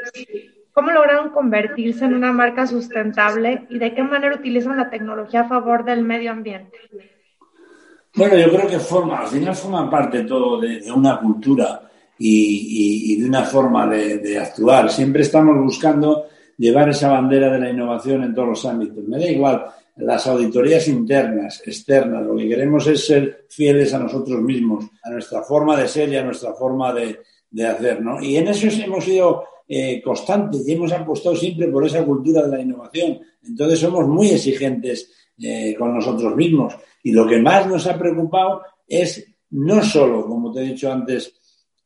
¿Cómo 0.72 0.92
lograron 0.92 1.30
convertirse 1.30 2.06
en 2.06 2.14
una 2.14 2.32
marca 2.32 2.68
sustentable 2.68 3.66
y 3.70 3.80
de 3.80 3.96
qué 3.96 4.04
manera 4.04 4.36
utilizan 4.36 4.78
la 4.78 4.90
tecnología 4.90 5.42
a 5.42 5.48
favor 5.48 5.84
del 5.84 6.04
medio 6.04 6.32
ambiente? 6.32 6.78
Bueno, 8.16 8.38
yo 8.38 8.50
creo 8.50 8.68
que 8.68 8.80
forma, 8.80 9.22
al 9.22 9.28
final 9.28 9.56
forma 9.56 9.90
parte 9.90 10.24
todo 10.24 10.62
de, 10.62 10.92
una 10.92 11.20
cultura 11.20 11.82
y, 12.18 13.20
de 13.20 13.28
una 13.28 13.44
forma 13.44 13.88
de, 13.88 14.38
actuar. 14.38 14.92
Siempre 14.92 15.24
estamos 15.24 15.58
buscando 15.58 16.26
llevar 16.58 16.90
esa 16.90 17.10
bandera 17.10 17.52
de 17.52 17.60
la 17.60 17.70
innovación 17.70 18.24
en 18.24 18.36
todos 18.36 18.50
los 18.50 18.66
ámbitos. 18.66 19.04
Me 19.08 19.18
da 19.18 19.28
igual 19.28 19.66
las 19.98 20.28
auditorías 20.28 20.88
internas, 20.88 21.62
externas, 21.66 22.26
lo 22.26 22.36
que 22.36 22.48
queremos 22.48 22.86
es 22.88 23.06
ser 23.06 23.46
fieles 23.50 23.94
a 23.94 24.00
nosotros 24.00 24.42
mismos, 24.42 24.86
a 25.04 25.10
nuestra 25.10 25.42
forma 25.42 25.80
de 25.80 25.88
ser 25.88 26.10
y 26.10 26.18
a 26.18 26.24
nuestra 26.24 26.54
forma 26.54 26.94
de, 26.94 27.20
de 27.50 27.68
hacer, 27.68 28.02
¿no? 28.02 28.22
Y 28.22 28.38
en 28.38 28.48
eso 28.48 28.68
hemos 28.84 29.08
ido 29.08 29.44
eh, 29.68 30.02
constante 30.02 30.60
y 30.66 30.72
hemos 30.72 30.94
apostado 30.94 31.36
siempre 31.36 31.68
por 31.68 31.86
esa 31.86 32.06
cultura 32.06 32.44
de 32.44 32.56
la 32.56 32.62
innovación. 32.62 33.20
Entonces 33.44 33.80
somos 33.80 34.08
muy 34.08 34.30
exigentes 34.30 35.12
eh, 35.42 35.76
con 35.78 35.94
nosotros 35.94 36.36
mismos. 36.36 36.74
Y 37.04 37.12
lo 37.12 37.28
que 37.28 37.40
más 37.40 37.68
nos 37.68 37.86
ha 37.88 37.98
preocupado 37.98 38.62
es 38.88 39.26
no 39.50 39.84
solo, 39.84 40.26
como 40.26 40.52
te 40.52 40.62
he 40.62 40.70
dicho 40.70 40.92
antes, 40.92 41.34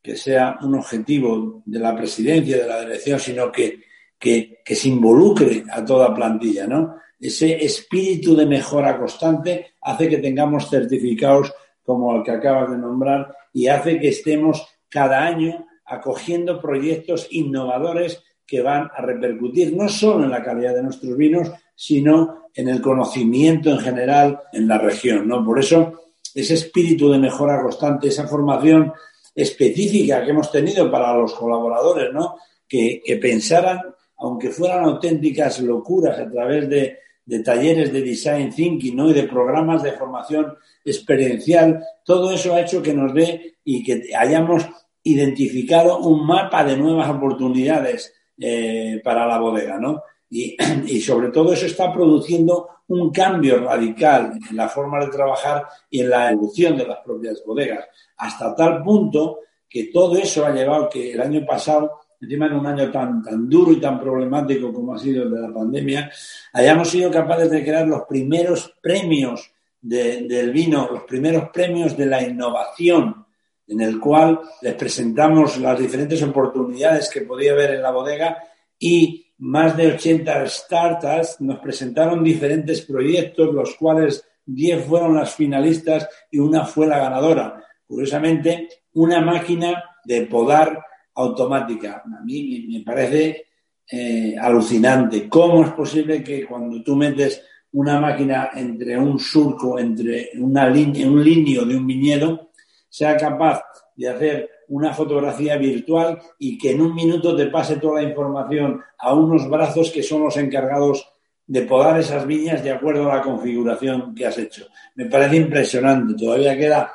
que 0.00 0.16
sea 0.16 0.58
un 0.62 0.74
objetivo 0.74 1.62
de 1.64 1.78
la 1.78 1.96
presidencia, 1.96 2.58
de 2.58 2.68
la 2.68 2.80
dirección, 2.80 3.20
sino 3.20 3.50
que, 3.50 3.80
que, 4.18 4.62
se 4.64 4.88
involucre 4.88 5.64
a 5.70 5.84
toda 5.84 6.14
plantilla, 6.14 6.66
¿no? 6.66 6.96
Ese 7.22 7.64
espíritu 7.64 8.34
de 8.34 8.46
mejora 8.46 8.98
constante 8.98 9.74
hace 9.80 10.08
que 10.08 10.18
tengamos 10.18 10.68
certificados 10.68 11.54
como 11.84 12.16
el 12.16 12.24
que 12.24 12.32
acabas 12.32 12.72
de 12.72 12.78
nombrar 12.78 13.36
y 13.52 13.68
hace 13.68 14.00
que 14.00 14.08
estemos 14.08 14.66
cada 14.88 15.24
año 15.24 15.64
acogiendo 15.86 16.60
proyectos 16.60 17.28
innovadores 17.30 18.22
que 18.44 18.60
van 18.60 18.90
a 18.96 19.02
repercutir 19.02 19.74
no 19.76 19.88
solo 19.88 20.24
en 20.24 20.30
la 20.30 20.42
calidad 20.42 20.74
de 20.74 20.82
nuestros 20.82 21.16
vinos, 21.16 21.52
sino 21.76 22.48
en 22.54 22.68
el 22.68 22.82
conocimiento 22.82 23.70
en 23.70 23.78
general 23.78 24.40
en 24.52 24.66
la 24.66 24.78
región. 24.78 25.28
¿no? 25.28 25.44
Por 25.44 25.60
eso, 25.60 26.00
ese 26.34 26.54
espíritu 26.54 27.08
de 27.10 27.18
mejora 27.18 27.62
constante, 27.62 28.08
esa 28.08 28.26
formación 28.26 28.92
específica 29.32 30.24
que 30.24 30.30
hemos 30.30 30.50
tenido 30.50 30.90
para 30.90 31.16
los 31.16 31.32
colaboradores, 31.34 32.12
¿no? 32.12 32.36
que, 32.68 33.00
pensaran, 33.20 33.80
aunque 34.18 34.50
fueran 34.50 34.84
auténticas 34.84 35.60
locuras 35.60 36.18
a 36.18 36.28
través 36.28 36.68
de, 36.68 36.98
talleres 37.44 37.92
de 37.92 38.02
design 38.02 38.50
thinking 38.50 38.96
¿no? 38.96 39.10
y 39.10 39.12
de 39.12 39.24
programas 39.24 39.82
de 39.82 39.92
formación 39.92 40.56
experiencial, 40.84 41.82
todo 42.04 42.32
eso 42.32 42.54
ha 42.54 42.60
hecho 42.60 42.82
que 42.82 42.94
nos 42.94 43.14
dé 43.14 43.56
y 43.64 43.82
que 43.84 44.14
hayamos 44.16 44.66
identificado 45.02 45.98
un 45.98 46.26
mapa 46.26 46.64
de 46.64 46.76
nuevas 46.76 47.08
oportunidades 47.10 48.12
eh, 48.38 49.00
para 49.04 49.26
la 49.26 49.38
bodega, 49.38 49.78
¿no? 49.78 50.02
Y, 50.30 50.56
y, 50.86 51.00
sobre 51.00 51.28
todo 51.28 51.52
eso 51.52 51.66
está 51.66 51.92
produciendo 51.92 52.68
un 52.88 53.10
cambio 53.10 53.60
radical 53.60 54.32
en 54.50 54.56
la 54.56 54.68
forma 54.68 55.00
de 55.00 55.10
trabajar 55.10 55.66
y 55.90 56.00
en 56.00 56.10
la 56.10 56.30
evolución 56.30 56.76
de 56.76 56.86
las 56.86 56.98
propias 56.98 57.42
bodegas, 57.44 57.86
hasta 58.16 58.54
tal 58.54 58.82
punto 58.82 59.40
que 59.68 59.84
todo 59.84 60.16
eso 60.16 60.44
ha 60.44 60.52
llevado 60.52 60.88
que 60.88 61.12
el 61.12 61.20
año 61.20 61.46
pasado, 61.46 62.01
encima 62.22 62.46
en 62.46 62.54
un 62.54 62.66
año 62.66 62.90
tan, 62.90 63.22
tan 63.22 63.48
duro 63.48 63.72
y 63.72 63.80
tan 63.80 64.00
problemático 64.00 64.72
como 64.72 64.94
ha 64.94 64.98
sido 64.98 65.24
el 65.24 65.30
de 65.32 65.40
la 65.40 65.52
pandemia, 65.52 66.10
hayamos 66.52 66.88
sido 66.88 67.10
capaces 67.10 67.50
de 67.50 67.62
crear 67.62 67.86
los 67.86 68.02
primeros 68.02 68.74
premios 68.80 69.52
del 69.80 70.52
vino, 70.52 70.88
los 70.92 71.02
primeros 71.02 71.50
premios 71.52 71.96
de 71.96 72.06
la 72.06 72.22
innovación, 72.22 73.26
en 73.66 73.80
el 73.80 73.98
cual 73.98 74.40
les 74.60 74.74
presentamos 74.74 75.58
las 75.58 75.78
diferentes 75.78 76.22
oportunidades 76.22 77.10
que 77.10 77.22
podía 77.22 77.52
haber 77.52 77.74
en 77.74 77.82
la 77.82 77.90
bodega 77.90 78.38
y 78.78 79.26
más 79.38 79.76
de 79.76 79.94
80 79.94 80.46
startups 80.46 81.40
nos 81.40 81.58
presentaron 81.58 82.22
diferentes 82.22 82.82
proyectos, 82.82 83.52
los 83.52 83.74
cuales 83.74 84.24
10 84.46 84.84
fueron 84.84 85.16
las 85.16 85.34
finalistas 85.34 86.08
y 86.30 86.38
una 86.38 86.64
fue 86.64 86.86
la 86.86 86.98
ganadora. 86.98 87.64
Curiosamente, 87.84 88.68
una 88.92 89.20
máquina 89.20 89.82
de 90.04 90.26
podar 90.26 90.78
automática. 91.14 92.02
A 92.04 92.24
mí 92.24 92.66
me 92.68 92.80
parece 92.80 93.46
eh, 93.90 94.34
alucinante. 94.40 95.28
¿Cómo 95.28 95.64
es 95.64 95.70
posible 95.72 96.22
que 96.22 96.46
cuando 96.46 96.82
tú 96.82 96.96
metes 96.96 97.42
una 97.72 98.00
máquina 98.00 98.50
entre 98.54 98.98
un 98.98 99.18
surco, 99.18 99.78
entre 99.78 100.30
una 100.38 100.68
línea, 100.68 101.06
un 101.06 101.22
linio 101.22 101.64
de 101.64 101.76
un 101.76 101.86
viñedo, 101.86 102.50
sea 102.88 103.16
capaz 103.16 103.62
de 103.96 104.08
hacer 104.08 104.50
una 104.68 104.92
fotografía 104.94 105.56
virtual 105.56 106.18
y 106.38 106.56
que 106.56 106.72
en 106.72 106.80
un 106.80 106.94
minuto 106.94 107.36
te 107.36 107.46
pase 107.46 107.76
toda 107.76 108.02
la 108.02 108.08
información 108.08 108.80
a 108.98 109.14
unos 109.14 109.48
brazos 109.48 109.90
que 109.90 110.02
son 110.02 110.22
los 110.22 110.36
encargados 110.36 111.08
de 111.46 111.62
podar 111.62 111.98
esas 111.98 112.26
viñas 112.26 112.62
de 112.62 112.70
acuerdo 112.70 113.10
a 113.10 113.16
la 113.16 113.22
configuración 113.22 114.14
que 114.14 114.26
has 114.26 114.38
hecho. 114.38 114.66
Me 114.94 115.06
parece 115.06 115.36
impresionante. 115.36 116.14
Todavía 116.14 116.56
queda 116.56 116.92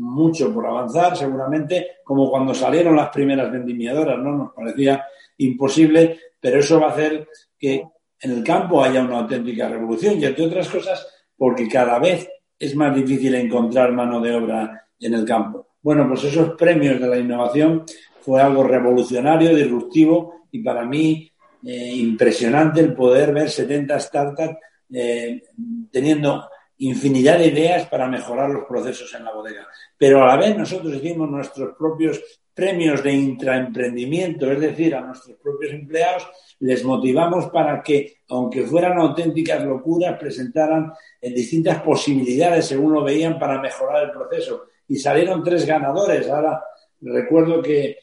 mucho 0.00 0.52
por 0.52 0.66
avanzar, 0.66 1.16
seguramente, 1.16 1.98
como 2.02 2.30
cuando 2.30 2.54
salieron 2.54 2.96
las 2.96 3.10
primeras 3.10 3.50
vendimiadoras, 3.52 4.18
¿no? 4.18 4.36
Nos 4.36 4.52
parecía 4.52 5.04
imposible, 5.38 6.18
pero 6.40 6.58
eso 6.58 6.80
va 6.80 6.88
a 6.88 6.90
hacer 6.90 7.28
que 7.58 7.84
en 8.20 8.30
el 8.30 8.42
campo 8.42 8.82
haya 8.82 9.02
una 9.02 9.20
auténtica 9.20 9.68
revolución 9.68 10.18
y 10.18 10.24
entre 10.24 10.44
otras 10.44 10.68
cosas 10.68 11.06
porque 11.36 11.68
cada 11.68 11.98
vez 11.98 12.28
es 12.58 12.76
más 12.76 12.94
difícil 12.94 13.34
encontrar 13.34 13.92
mano 13.92 14.20
de 14.20 14.34
obra 14.34 14.86
en 14.98 15.14
el 15.14 15.24
campo. 15.24 15.68
Bueno, 15.80 16.06
pues 16.06 16.24
esos 16.24 16.50
premios 16.50 17.00
de 17.00 17.08
la 17.08 17.16
innovación 17.16 17.84
fue 18.20 18.42
algo 18.42 18.62
revolucionario, 18.62 19.54
disruptivo 19.54 20.42
y 20.50 20.62
para 20.62 20.84
mí 20.84 21.30
eh, 21.64 21.92
impresionante 21.94 22.80
el 22.80 22.94
poder 22.94 23.32
ver 23.32 23.48
70 23.48 23.98
startups 24.00 24.56
eh, 24.92 25.42
teniendo 25.90 26.46
infinidad 26.80 27.38
de 27.38 27.48
ideas 27.48 27.86
para 27.88 28.08
mejorar 28.08 28.50
los 28.50 28.64
procesos 28.64 29.12
en 29.14 29.24
la 29.24 29.32
bodega. 29.32 29.66
Pero 29.96 30.22
a 30.22 30.26
la 30.26 30.36
vez 30.36 30.56
nosotros 30.56 30.94
hicimos 30.94 31.28
nuestros 31.30 31.76
propios 31.76 32.20
premios 32.54 33.02
de 33.02 33.12
intraemprendimiento, 33.12 34.50
es 34.50 34.60
decir, 34.60 34.94
a 34.94 35.00
nuestros 35.00 35.36
propios 35.38 35.72
empleados 35.72 36.26
les 36.60 36.84
motivamos 36.84 37.46
para 37.46 37.82
que, 37.82 38.18
aunque 38.28 38.64
fueran 38.64 38.98
auténticas 38.98 39.64
locuras, 39.64 40.18
presentaran 40.18 40.92
en 41.20 41.34
distintas 41.34 41.80
posibilidades 41.82 42.66
según 42.66 42.94
lo 42.94 43.04
veían 43.04 43.38
para 43.38 43.60
mejorar 43.60 44.04
el 44.04 44.10
proceso 44.10 44.66
y 44.88 44.96
salieron 44.96 45.42
tres 45.42 45.66
ganadores. 45.66 46.28
Ahora 46.28 46.62
recuerdo 47.00 47.62
que, 47.62 47.96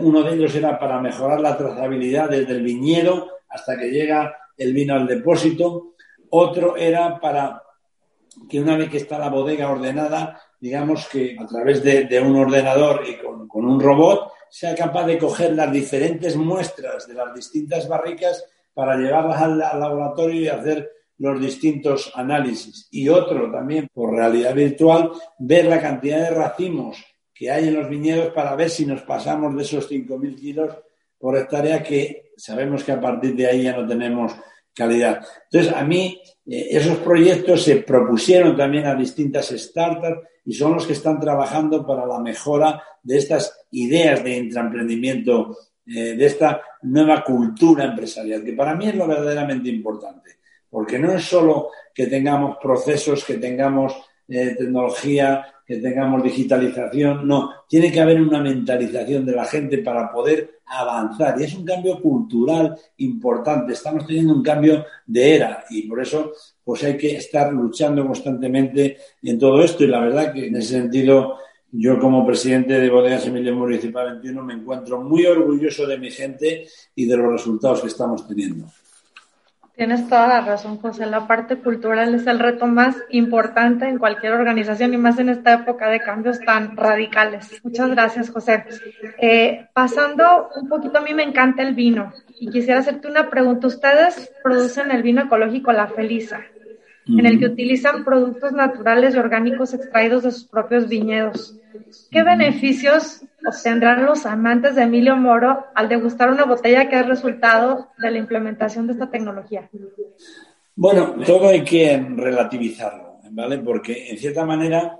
uno 0.00 0.22
de 0.22 0.34
ellos 0.34 0.54
era 0.54 0.78
para 0.78 1.00
mejorar 1.00 1.40
la 1.40 1.56
trazabilidad 1.56 2.30
desde 2.30 2.52
el 2.52 2.62
viñedo 2.62 3.28
hasta 3.48 3.76
que 3.76 3.90
llega 3.90 4.34
el 4.56 4.72
vino 4.72 4.94
al 4.94 5.06
depósito. 5.06 5.94
Otro 6.30 6.76
era 6.76 7.20
para 7.20 7.62
que 8.48 8.60
una 8.60 8.76
vez 8.76 8.90
que 8.90 8.98
está 8.98 9.18
la 9.18 9.28
bodega 9.28 9.70
ordenada, 9.70 10.40
digamos 10.60 11.06
que 11.08 11.36
a 11.38 11.46
través 11.46 11.82
de, 11.82 12.20
un 12.20 12.36
ordenador 12.36 13.04
y 13.08 13.16
con, 13.16 13.48
un 13.64 13.80
robot, 13.80 14.32
sea 14.50 14.74
capaz 14.74 15.06
de 15.06 15.18
coger 15.18 15.54
las 15.54 15.72
diferentes 15.72 16.36
muestras 16.36 17.06
de 17.06 17.14
las 17.14 17.34
distintas 17.34 17.88
barricas 17.88 18.44
para 18.72 18.96
llevarlas 18.96 19.42
al 19.42 19.58
laboratorio 19.58 20.40
y 20.40 20.48
hacer 20.48 20.90
los 21.18 21.40
distintos 21.40 22.12
análisis. 22.14 22.88
Y 22.90 23.08
otro 23.08 23.50
también, 23.50 23.88
por 23.92 24.14
realidad 24.14 24.54
virtual, 24.54 25.10
ver 25.38 25.64
la 25.66 25.80
cantidad 25.80 26.18
de 26.18 26.30
racimos 26.30 27.04
que 27.34 27.50
hay 27.50 27.68
en 27.68 27.74
los 27.74 27.88
viñedos 27.88 28.32
para 28.32 28.54
ver 28.54 28.70
si 28.70 28.86
nos 28.86 29.02
pasamos 29.02 29.54
de 29.56 29.62
esos 29.62 29.90
5.000 29.90 30.36
kilos 30.36 30.74
por 31.18 31.36
hectárea, 31.36 31.82
que 31.82 32.32
sabemos 32.36 32.84
que 32.84 32.92
a 32.92 33.00
partir 33.00 33.34
de 33.34 33.46
ahí 33.46 33.62
ya 33.64 33.76
no 33.76 33.86
tenemos 33.86 34.32
calidad. 34.76 35.26
Entonces, 35.50 35.72
a 35.74 35.82
mí 35.84 36.20
eh, 36.46 36.68
esos 36.70 36.98
proyectos 36.98 37.64
se 37.64 37.76
propusieron 37.76 38.56
también 38.56 38.86
a 38.86 38.94
distintas 38.94 39.48
startups 39.48 40.20
y 40.44 40.52
son 40.52 40.74
los 40.74 40.86
que 40.86 40.92
están 40.92 41.18
trabajando 41.18 41.84
para 41.84 42.06
la 42.06 42.20
mejora 42.20 42.82
de 43.02 43.16
estas 43.16 43.66
ideas 43.72 44.22
de 44.22 44.36
intraemprendimiento, 44.36 45.56
eh, 45.86 46.14
de 46.14 46.26
esta 46.26 46.60
nueva 46.82 47.24
cultura 47.24 47.84
empresarial, 47.84 48.44
que 48.44 48.52
para 48.52 48.74
mí 48.74 48.88
es 48.88 48.94
lo 48.94 49.08
verdaderamente 49.08 49.68
importante 49.68 50.36
porque 50.76 50.98
no 50.98 51.12
es 51.12 51.24
solo 51.24 51.70
que 51.94 52.06
tengamos 52.06 52.58
procesos, 52.60 53.24
que 53.24 53.38
tengamos 53.38 53.94
eh, 54.28 54.54
tecnología, 54.58 55.54
que 55.66 55.78
tengamos 55.78 56.22
digitalización, 56.22 57.26
no, 57.26 57.50
tiene 57.68 57.90
que 57.90 58.00
haber 58.00 58.20
una 58.20 58.40
mentalización 58.40 59.26
de 59.26 59.32
la 59.32 59.44
gente 59.44 59.78
para 59.78 60.12
poder 60.12 60.60
avanzar. 60.66 61.40
Y 61.40 61.44
es 61.44 61.54
un 61.54 61.64
cambio 61.64 62.00
cultural 62.00 62.76
importante, 62.98 63.72
estamos 63.72 64.06
teniendo 64.06 64.32
un 64.32 64.42
cambio 64.42 64.84
de 65.06 65.34
era 65.34 65.64
y 65.70 65.82
por 65.88 66.00
eso 66.00 66.32
pues 66.62 66.84
hay 66.84 66.96
que 66.96 67.16
estar 67.16 67.52
luchando 67.52 68.06
constantemente 68.06 68.96
en 69.22 69.38
todo 69.38 69.62
esto. 69.62 69.82
Y 69.82 69.88
la 69.88 70.00
verdad 70.00 70.32
que 70.32 70.46
en 70.46 70.56
ese 70.56 70.74
sentido 70.80 71.38
yo 71.72 71.98
como 71.98 72.24
presidente 72.24 72.80
de 72.80 72.88
Bodegas 72.88 73.26
Emilio 73.26 73.54
Municipal 73.56 74.12
21 74.12 74.42
me 74.44 74.54
encuentro 74.54 75.02
muy 75.02 75.26
orgulloso 75.26 75.86
de 75.86 75.98
mi 75.98 76.10
gente 76.10 76.66
y 76.94 77.06
de 77.06 77.16
los 77.16 77.32
resultados 77.32 77.80
que 77.80 77.88
estamos 77.88 78.26
teniendo. 78.26 78.66
Tienes 79.76 80.08
toda 80.08 80.26
la 80.26 80.40
razón, 80.40 80.78
José. 80.78 81.04
La 81.04 81.26
parte 81.26 81.56
cultural 81.56 82.14
es 82.14 82.26
el 82.26 82.38
reto 82.38 82.66
más 82.66 82.96
importante 83.10 83.86
en 83.86 83.98
cualquier 83.98 84.32
organización 84.32 84.94
y 84.94 84.96
más 84.96 85.18
en 85.18 85.28
esta 85.28 85.52
época 85.52 85.90
de 85.90 86.00
cambios 86.00 86.40
tan 86.40 86.74
radicales. 86.74 87.60
Muchas 87.62 87.90
gracias, 87.90 88.30
José. 88.30 88.64
Eh, 89.18 89.66
pasando 89.74 90.48
un 90.56 90.70
poquito, 90.70 90.96
a 90.96 91.02
mí 91.02 91.12
me 91.12 91.24
encanta 91.24 91.62
el 91.62 91.74
vino 91.74 92.14
y 92.40 92.48
quisiera 92.48 92.80
hacerte 92.80 93.06
una 93.06 93.28
pregunta. 93.28 93.66
Ustedes 93.66 94.32
producen 94.42 94.90
el 94.90 95.02
vino 95.02 95.24
ecológico 95.24 95.72
La 95.72 95.88
Felisa, 95.88 96.40
en 97.06 97.26
el 97.26 97.38
que 97.38 97.46
utilizan 97.46 98.02
productos 98.02 98.52
naturales 98.52 99.14
y 99.14 99.18
orgánicos 99.18 99.74
extraídos 99.74 100.22
de 100.22 100.32
sus 100.32 100.44
propios 100.44 100.88
viñedos. 100.88 101.54
¿Qué 102.10 102.22
beneficios 102.22 103.22
obtendrán 103.46 104.04
los 104.04 104.26
amantes 104.26 104.74
de 104.74 104.82
Emilio 104.82 105.16
Moro 105.16 105.66
al 105.74 105.88
degustar 105.88 106.30
una 106.30 106.44
botella 106.44 106.88
que 106.88 106.98
es 106.98 107.06
resultado 107.06 107.88
de 107.98 108.10
la 108.10 108.18
implementación 108.18 108.86
de 108.86 108.94
esta 108.94 109.10
tecnología? 109.10 109.68
Bueno, 110.74 111.14
todo 111.24 111.48
hay 111.48 111.64
que 111.64 111.96
relativizarlo, 112.16 113.20
¿vale? 113.30 113.58
Porque 113.58 114.10
en 114.10 114.18
cierta 114.18 114.44
manera 114.44 114.98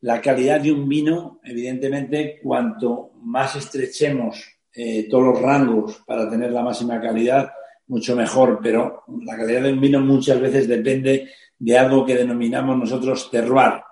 la 0.00 0.20
calidad 0.20 0.60
de 0.60 0.72
un 0.72 0.88
vino, 0.88 1.40
evidentemente, 1.42 2.38
cuanto 2.42 3.10
más 3.22 3.56
estrechemos 3.56 4.58
eh, 4.72 5.08
todos 5.10 5.24
los 5.24 5.42
rangos 5.42 6.02
para 6.06 6.30
tener 6.30 6.52
la 6.52 6.62
máxima 6.62 7.00
calidad, 7.00 7.50
mucho 7.88 8.14
mejor. 8.14 8.60
Pero 8.62 9.02
la 9.22 9.36
calidad 9.36 9.62
de 9.62 9.72
un 9.72 9.80
vino 9.80 10.00
muchas 10.00 10.40
veces 10.40 10.68
depende 10.68 11.30
de 11.58 11.78
algo 11.78 12.06
que 12.06 12.14
denominamos 12.14 12.78
nosotros 12.78 13.30
terroir. 13.30 13.82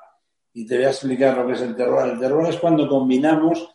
Y 0.55 0.65
te 0.65 0.77
voy 0.77 0.85
a 0.85 0.91
explicar 0.91 1.37
lo 1.37 1.47
que 1.47 1.55
es 1.55 1.61
el 1.61 1.75
terroir. 1.75 2.13
El 2.13 2.21
terroir 2.21 2.49
es 2.51 2.57
cuando 2.57 2.89
combinamos 2.89 3.69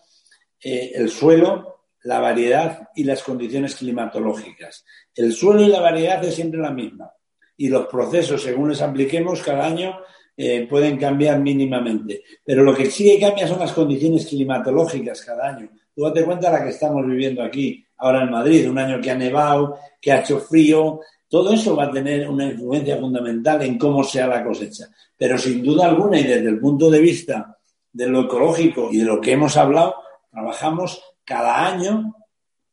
eh, 0.63 0.91
el 0.95 1.09
suelo, 1.09 1.85
la 2.03 2.19
variedad 2.19 2.89
y 2.95 3.03
las 3.03 3.23
condiciones 3.23 3.75
climatológicas. 3.75 4.85
El 5.15 5.33
suelo 5.33 5.61
y 5.61 5.67
la 5.67 5.81
variedad 5.81 6.23
es 6.23 6.35
siempre 6.35 6.59
la 6.59 6.71
misma, 6.71 7.11
y 7.57 7.69
los 7.69 7.87
procesos, 7.87 8.41
según 8.41 8.69
les 8.69 8.81
apliquemos 8.81 9.41
cada 9.41 9.65
año, 9.65 9.99
eh, 10.35 10.65
pueden 10.67 10.97
cambiar 10.97 11.39
mínimamente. 11.39 12.23
Pero 12.43 12.63
lo 12.63 12.73
que 12.73 12.89
sí 12.89 13.03
que 13.03 13.19
cambia 13.19 13.47
son 13.47 13.59
las 13.59 13.73
condiciones 13.73 14.25
climatológicas 14.25 15.21
cada 15.23 15.49
año. 15.49 15.69
Tú 15.93 16.03
date 16.03 16.23
cuenta 16.23 16.49
de 16.49 16.57
la 16.57 16.63
que 16.63 16.71
estamos 16.71 17.05
viviendo 17.05 17.43
aquí, 17.43 17.85
ahora 17.97 18.23
en 18.23 18.31
Madrid, 18.31 18.69
un 18.69 18.79
año 18.79 18.99
que 18.99 19.11
ha 19.11 19.15
nevado, 19.15 19.77
que 20.01 20.11
ha 20.11 20.21
hecho 20.21 20.39
frío, 20.39 21.01
todo 21.29 21.53
eso 21.53 21.75
va 21.75 21.85
a 21.85 21.91
tener 21.91 22.27
una 22.29 22.45
influencia 22.45 22.97
fundamental 22.97 23.61
en 23.61 23.77
cómo 23.77 24.03
sea 24.03 24.27
la 24.27 24.43
cosecha. 24.43 24.85
Pero 25.15 25.37
sin 25.37 25.63
duda 25.63 25.87
alguna 25.87 26.19
y 26.19 26.23
desde 26.23 26.49
el 26.49 26.59
punto 26.59 26.89
de 26.89 26.99
vista 26.99 27.57
de 27.93 28.07
lo 28.07 28.21
ecológico 28.21 28.89
y 28.91 28.97
de 28.97 29.05
lo 29.05 29.21
que 29.21 29.33
hemos 29.33 29.55
hablado, 29.57 29.95
trabajamos 30.31 31.03
cada 31.23 31.67
año 31.67 32.15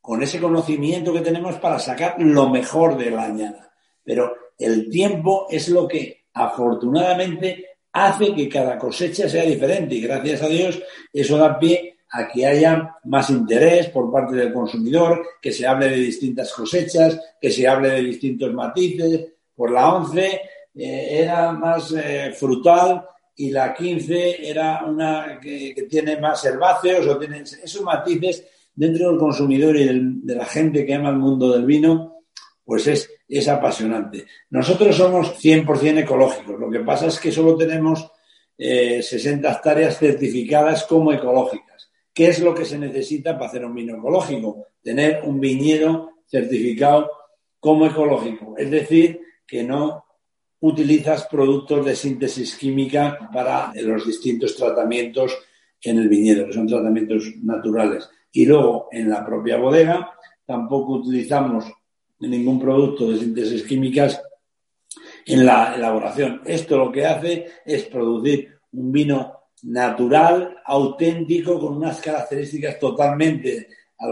con 0.00 0.22
ese 0.22 0.40
conocimiento 0.40 1.12
que 1.12 1.20
tenemos 1.20 1.56
para 1.56 1.78
sacar 1.78 2.16
lo 2.18 2.48
mejor 2.48 2.96
de 2.96 3.10
la 3.10 3.24
añada. 3.24 3.72
Pero 4.02 4.34
el 4.58 4.88
tiempo 4.88 5.46
es 5.50 5.68
lo 5.68 5.86
que 5.86 6.24
afortunadamente 6.32 7.66
hace 7.92 8.34
que 8.34 8.48
cada 8.48 8.78
cosecha 8.78 9.28
sea 9.28 9.44
diferente 9.44 9.96
y 9.96 10.00
gracias 10.00 10.42
a 10.42 10.48
Dios 10.48 10.80
eso 11.12 11.36
da 11.36 11.58
pie 11.58 11.98
a 12.10 12.28
que 12.28 12.46
haya 12.46 12.96
más 13.04 13.28
interés 13.28 13.88
por 13.88 14.10
parte 14.10 14.34
del 14.34 14.52
consumidor, 14.52 15.26
que 15.42 15.52
se 15.52 15.66
hable 15.66 15.90
de 15.90 15.96
distintas 15.96 16.52
cosechas, 16.52 17.20
que 17.40 17.50
se 17.50 17.68
hable 17.68 17.90
de 17.90 18.02
distintos 18.02 18.52
matices. 18.54 19.26
Por 19.54 19.72
la 19.72 19.94
11 19.94 20.40
eh, 20.74 21.20
era 21.22 21.52
más 21.52 21.92
eh, 21.92 22.32
frutal 22.32 23.04
y 23.38 23.50
la 23.50 23.72
15 23.72 24.50
era 24.50 24.84
una 24.84 25.38
que, 25.40 25.86
tiene 25.88 26.20
más 26.20 26.44
herbáceos 26.44 27.06
o 27.06 27.18
tiene 27.18 27.42
esos 27.42 27.82
matices 27.82 28.44
dentro 28.74 29.10
del 29.10 29.18
consumidor 29.18 29.76
y 29.76 29.84
de 29.86 30.34
la 30.34 30.44
gente 30.44 30.84
que 30.84 30.94
ama 30.94 31.10
el 31.10 31.18
mundo 31.18 31.52
del 31.52 31.64
vino, 31.64 32.24
pues 32.64 32.88
es, 32.88 33.08
es 33.28 33.46
apasionante. 33.46 34.26
Nosotros 34.50 34.96
somos 34.96 35.40
100% 35.40 36.00
ecológicos. 36.00 36.58
Lo 36.58 36.68
que 36.68 36.80
pasa 36.80 37.06
es 37.06 37.20
que 37.20 37.30
solo 37.30 37.56
tenemos 37.56 38.10
60 38.58 39.48
eh, 39.48 39.52
hectáreas 39.52 39.98
certificadas 39.98 40.84
como 40.84 41.12
ecológicas. 41.12 41.92
¿Qué 42.12 42.26
es 42.26 42.40
lo 42.40 42.52
que 42.52 42.64
se 42.64 42.76
necesita 42.76 43.34
para 43.34 43.50
hacer 43.50 43.64
un 43.64 43.74
vino 43.74 43.96
ecológico? 43.96 44.66
Tener 44.82 45.22
un 45.24 45.38
viñedo 45.38 46.10
certificado 46.26 47.08
como 47.60 47.86
ecológico. 47.86 48.56
Es 48.58 48.68
decir, 48.68 49.20
que 49.46 49.62
no 49.62 50.07
utilizas 50.60 51.26
productos 51.26 51.86
de 51.86 51.94
síntesis 51.94 52.56
química 52.56 53.30
para 53.32 53.72
los 53.74 54.06
distintos 54.06 54.56
tratamientos 54.56 55.38
en 55.80 55.98
el 55.98 56.08
viñedo, 56.08 56.46
que 56.46 56.52
son 56.52 56.66
tratamientos 56.66 57.32
naturales. 57.42 58.08
Y 58.32 58.46
luego, 58.46 58.88
en 58.90 59.08
la 59.08 59.24
propia 59.24 59.56
bodega, 59.56 60.12
tampoco 60.44 60.94
utilizamos 60.94 61.64
ningún 62.20 62.60
producto 62.60 63.10
de 63.10 63.18
síntesis 63.18 63.62
químicas 63.62 64.20
en 65.26 65.46
la 65.46 65.74
elaboración. 65.76 66.42
Esto 66.44 66.78
lo 66.78 66.90
que 66.90 67.06
hace 67.06 67.46
es 67.64 67.84
producir 67.84 68.58
un 68.72 68.90
vino 68.90 69.38
natural, 69.62 70.56
auténtico, 70.64 71.58
con 71.58 71.76
unas 71.76 72.00
características 72.00 72.78
totalmente 72.78 73.68
a 73.98 74.06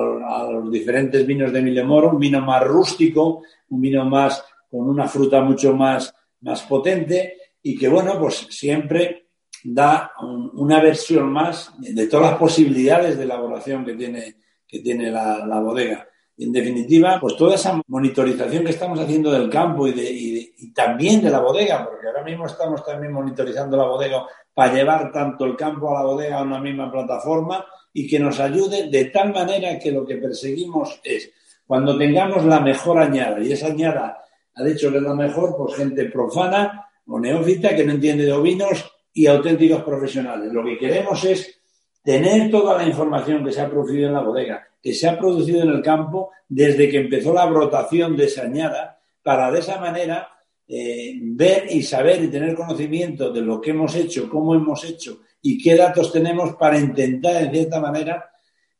los, 0.50 0.70
diferentes 0.70 1.24
vinos 1.26 1.52
de 1.52 1.62
Milemoro, 1.62 2.10
un 2.10 2.18
vino 2.18 2.40
más 2.40 2.62
rústico, 2.64 3.42
un 3.70 3.80
vino 3.80 4.04
más 4.04 4.44
con 4.70 4.88
una 4.88 5.06
fruta 5.06 5.40
mucho 5.42 5.74
más, 5.74 6.12
más 6.40 6.62
potente 6.62 7.38
y 7.62 7.76
que, 7.76 7.88
bueno, 7.88 8.18
pues 8.18 8.46
siempre 8.50 9.26
da 9.64 10.12
una 10.54 10.80
versión 10.80 11.32
más 11.32 11.72
de 11.78 12.06
todas 12.06 12.30
las 12.30 12.38
posibilidades 12.38 13.16
de 13.16 13.24
elaboración 13.24 13.84
que 13.84 13.94
tiene, 13.94 14.36
que 14.66 14.80
tiene 14.80 15.10
la, 15.10 15.60
bodega. 15.60 16.06
en 16.38 16.52
definitiva, 16.52 17.18
pues 17.20 17.36
toda 17.36 17.56
esa 17.56 17.80
monitorización 17.88 18.64
que 18.64 18.70
estamos 18.70 19.00
haciendo 19.00 19.32
del 19.32 19.50
campo 19.50 19.88
y, 19.88 19.92
de, 19.92 20.54
también 20.74 21.22
de 21.22 21.30
la 21.30 21.40
bodega, 21.40 21.84
porque 21.84 22.06
ahora 22.06 22.22
mismo 22.22 22.46
estamos 22.46 22.84
también 22.84 23.12
monitorizando 23.12 23.76
la 23.76 23.86
bodega 23.86 24.24
para 24.54 24.72
llevar 24.72 25.10
tanto 25.10 25.44
el 25.44 25.56
campo 25.56 25.90
a 25.90 26.00
la 26.00 26.06
bodega 26.06 26.38
a 26.38 26.42
una 26.42 26.60
misma 26.60 26.90
plataforma 26.90 27.64
y 27.92 28.06
que 28.06 28.18
nos 28.18 28.38
ayude 28.38 28.88
de 28.88 29.06
tal 29.06 29.32
manera 29.32 29.78
que 29.78 29.90
lo 29.90 30.06
que 30.06 30.16
perseguimos 30.16 31.00
es, 31.02 31.30
cuando 31.66 31.98
tengamos 31.98 32.44
la 32.44 32.60
mejor 32.60 32.98
añada, 32.98 33.40
y 33.40 33.50
esa 33.50 33.66
añada 33.66 34.22
ha 34.56 34.64
dicho 34.64 34.90
que 34.90 34.96
es 34.96 35.02
la 35.02 35.14
mejor, 35.14 35.54
pues 35.56 35.76
gente 35.76 36.06
profana 36.06 36.88
o 37.06 37.20
neófita 37.20 37.76
que 37.76 37.84
no 37.84 37.92
entiende 37.92 38.24
de 38.24 38.32
ovinos 38.32 38.84
y 39.12 39.26
auténticos 39.26 39.82
profesionales. 39.82 40.52
Lo 40.52 40.64
que 40.64 40.78
queremos 40.78 41.22
es 41.24 41.60
tener 42.02 42.50
toda 42.50 42.76
la 42.76 42.86
información 42.86 43.44
que 43.44 43.52
se 43.52 43.60
ha 43.60 43.70
producido 43.70 44.08
en 44.08 44.14
la 44.14 44.22
bodega, 44.22 44.66
que 44.82 44.94
se 44.94 45.08
ha 45.08 45.18
producido 45.18 45.62
en 45.62 45.68
el 45.68 45.82
campo 45.82 46.30
desde 46.48 46.88
que 46.88 46.98
empezó 46.98 47.34
la 47.34 47.46
brotación 47.46 48.16
de 48.16 48.24
esa 48.24 48.42
añada, 48.42 48.98
para 49.22 49.50
de 49.50 49.58
esa 49.58 49.78
manera 49.78 50.28
eh, 50.68 51.18
ver 51.20 51.66
y 51.70 51.82
saber 51.82 52.22
y 52.22 52.28
tener 52.28 52.54
conocimiento 52.54 53.32
de 53.32 53.42
lo 53.42 53.60
que 53.60 53.70
hemos 53.70 53.94
hecho, 53.94 54.28
cómo 54.28 54.54
hemos 54.54 54.84
hecho 54.84 55.20
y 55.42 55.62
qué 55.62 55.76
datos 55.76 56.12
tenemos 56.12 56.54
para 56.56 56.78
intentar, 56.78 57.42
en 57.42 57.50
cierta 57.50 57.80
manera, 57.80 58.30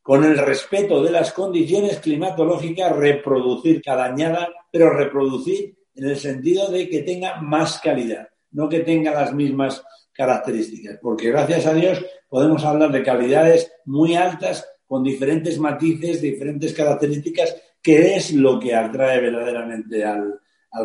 con 0.07 0.23
el 0.23 0.37
respeto 0.37 1.03
de 1.03 1.11
las 1.11 1.33
condiciones 1.33 1.97
climatológicas, 1.97 2.95
reproducir 2.95 3.81
cada 3.81 4.05
añada, 4.05 4.47
pero 4.71 4.89
reproducir 4.89 5.75
en 5.95 6.05
el 6.05 6.15
sentido 6.15 6.71
de 6.71 6.87
que 6.87 7.01
tenga 7.01 7.41
más 7.41 7.81
calidad, 7.81 8.29
no 8.51 8.69
que 8.69 8.79
tenga 8.79 9.11
las 9.11 9.33
mismas 9.33 9.83
características, 10.13 10.99
porque 11.01 11.29
gracias 11.29 11.65
a 11.65 11.73
Dios 11.73 12.05
podemos 12.29 12.63
hablar 12.63 12.89
de 12.93 13.03
calidades 13.03 13.69
muy 13.83 14.15
altas 14.15 14.65
con 14.85 15.03
diferentes 15.03 15.59
matices, 15.59 16.21
diferentes 16.21 16.71
características, 16.71 17.57
que 17.83 18.15
es 18.15 18.31
lo 18.31 18.61
que 18.61 18.73
atrae 18.73 19.19
verdaderamente 19.19 20.05
al, 20.05 20.39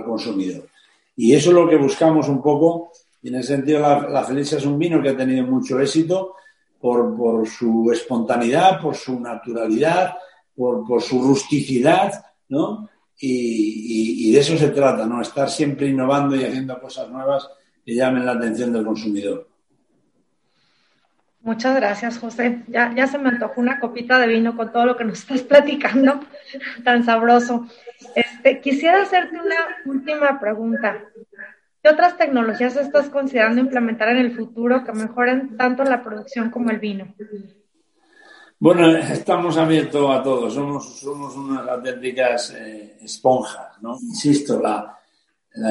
consumidor. 0.05 0.69
Y 1.15 1.33
eso 1.33 1.51
es 1.51 1.55
lo 1.55 1.69
que 1.69 1.77
buscamos 1.77 2.29
un 2.29 2.43
poco, 2.43 2.91
y 3.23 3.29
en 3.29 3.37
ese 3.37 3.55
sentido 3.55 3.79
la, 3.79 4.01
la 4.09 4.25
Felicia 4.25 4.59
es 4.59 4.67
un 4.67 4.81
vino 4.81 5.01
que 5.01 5.11
ha 5.11 5.17
tenido 5.17 5.47
mucho 5.47 5.79
éxito 5.79 6.35
por, 6.83 7.47
su 7.47 7.90
espontaneidad, 7.92 8.81
por 8.81 8.97
su 8.97 9.21
naturalidad, 9.21 10.14
por, 10.55 11.01
su 11.01 11.23
rusticidad, 11.23 12.25
¿no? 12.49 12.88
Y, 13.18 14.29
y, 14.29 14.33
de 14.33 14.40
eso 14.40 14.59
se 14.59 14.71
trata, 14.71 15.07
¿no? 15.07 15.23
Estar 15.23 15.49
siempre 15.49 15.87
innovando 15.87 16.35
y 16.35 16.42
haciendo 16.42 16.81
cosas 16.81 17.09
nuevas 17.09 17.49
que 17.87 17.95
llamen 17.95 18.27
la 18.27 18.33
atención 18.33 18.73
del 18.73 18.85
consumidor. 18.85 19.49
Muchas 21.42 21.77
gracias, 21.77 22.18
José. 22.18 22.62
Ya, 22.66 22.92
ya 22.97 23.07
se 23.07 23.18
me 23.18 23.29
antojó 23.29 23.61
una 23.61 23.79
copita 23.79 24.18
de 24.18 24.27
vino 24.27 24.57
con 24.57 24.73
todo 24.73 24.87
lo 24.87 24.97
que 24.97 25.05
nos 25.05 25.21
estás 25.21 25.42
platicando, 25.42 26.21
tan 26.85 27.05
sabroso. 27.05 27.66
Este, 28.16 28.61
quisiera 28.61 29.03
hacerte 29.03 29.37
una 29.37 29.57
última 29.87 30.40
pregunta. 30.40 31.01
¿Qué 31.83 31.88
otras 31.88 32.16
tecnologías 32.16 32.77
estás 32.77 33.09
considerando 33.09 33.61
implementar 33.61 34.09
en 34.11 34.18
el 34.18 34.37
futuro 34.37 34.85
que 34.85 34.92
mejoren 34.92 35.57
tanto 35.57 35.83
la 35.83 36.05
producción 36.05 36.49
como 36.49 36.71
el 36.71 36.79
vino? 36.79 37.12
Bueno, 38.61 38.97
estamos 38.97 39.57
abiertos 39.57 40.09
a 40.09 40.23
todo. 40.23 40.49
Somos, 40.49 41.01
somos 41.01 41.35
unas 41.35 41.66
auténticas 41.66 42.55
eh, 42.57 42.99
esponjas, 43.03 43.83
¿no? 43.83 43.99
Insisto, 44.01 44.62
la, 44.62 44.97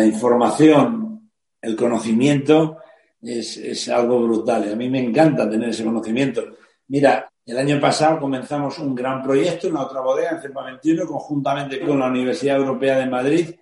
información 0.05 1.31
el 1.61 1.77
conocimiento 1.77 2.79
es, 3.21 3.87
algo 3.87 4.21
brutal. 4.23 4.73
A 4.73 4.75
mí 4.75 4.89
me 4.89 4.99
encanta 4.99 5.49
tener 5.49 5.69
ese 5.69 5.85
conocimiento. 5.85 6.43
Mira, 6.89 7.31
el 7.45 7.57
año 7.57 7.79
pasado 7.79 8.19
comenzamos 8.19 8.77
un 8.79 8.93
gran 8.93 9.23
proyecto 9.23 9.67
en 9.67 9.75
la 9.75 9.83
otra 9.83 10.01
bodega, 10.01 10.31
en 10.31 10.41
CEPA 10.41 10.65
21, 10.65 11.07
conjuntamente 11.07 11.79
con 11.79 11.97
la 11.99 12.07
Universidad 12.07 12.57
Europea 12.57 12.97
de 12.97 13.05
Madrid, 13.05 13.55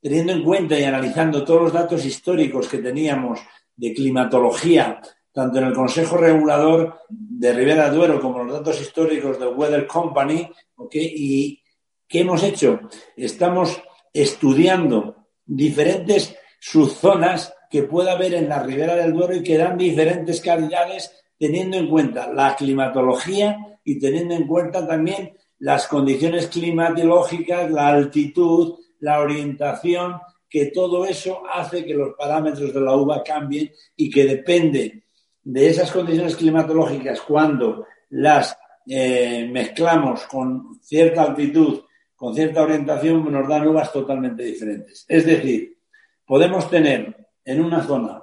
teniendo 0.00 0.32
en 0.32 0.44
cuenta 0.44 0.78
y 0.78 0.84
analizando 0.84 1.44
todos 1.44 1.62
los 1.62 1.72
datos 1.72 2.04
históricos 2.04 2.68
que 2.68 2.78
teníamos 2.78 3.40
de 3.74 3.92
climatología, 3.92 5.00
tanto 5.32 5.58
en 5.58 5.64
el 5.64 5.74
Consejo 5.74 6.16
Regulador 6.16 7.00
de 7.08 7.52
Ribera 7.52 7.90
Duero 7.90 8.20
como 8.20 8.42
los 8.42 8.52
datos 8.52 8.80
históricos 8.80 9.38
del 9.38 9.54
Weather 9.54 9.86
Company, 9.86 10.48
¿Y 10.92 11.62
qué 12.08 12.20
hemos 12.20 12.42
hecho? 12.42 12.80
Estamos 13.16 13.82
estudiando 14.12 15.26
diferentes 15.44 16.36
sus 16.60 16.94
zonas 16.94 17.54
que 17.70 17.82
pueda 17.82 18.12
haber 18.12 18.34
en 18.34 18.48
la 18.48 18.62
ribera 18.62 18.94
del 18.94 19.12
Duero 19.12 19.34
y 19.34 19.42
que 19.42 19.58
dan 19.58 19.76
diferentes 19.76 20.40
calidades 20.40 21.12
teniendo 21.38 21.76
en 21.76 21.88
cuenta 21.88 22.32
la 22.32 22.56
climatología 22.56 23.78
y 23.84 23.98
teniendo 23.98 24.34
en 24.34 24.46
cuenta 24.46 24.86
también 24.86 25.36
las 25.58 25.86
condiciones 25.86 26.48
climatológicas, 26.48 27.70
la 27.70 27.88
altitud, 27.88 28.78
la 29.00 29.20
orientación, 29.20 30.16
que 30.48 30.66
todo 30.66 31.04
eso 31.04 31.42
hace 31.52 31.84
que 31.84 31.94
los 31.94 32.14
parámetros 32.14 32.72
de 32.72 32.80
la 32.80 32.94
uva 32.94 33.22
cambien 33.22 33.70
y 33.96 34.10
que 34.10 34.24
depende 34.24 35.02
de 35.42 35.68
esas 35.68 35.90
condiciones 35.92 36.36
climatológicas 36.36 37.20
cuando 37.20 37.86
las 38.10 38.56
eh, 38.86 39.48
mezclamos 39.50 40.24
con 40.26 40.78
cierta 40.82 41.22
altitud, 41.22 41.80
con 42.14 42.34
cierta 42.34 42.62
orientación, 42.62 43.30
nos 43.30 43.48
dan 43.48 43.66
uvas 43.66 43.92
totalmente 43.92 44.44
diferentes. 44.44 45.04
Es 45.08 45.26
decir, 45.26 45.76
podemos 46.24 46.70
tener 46.70 47.28
en 47.44 47.64
una 47.64 47.82
zona 47.82 48.22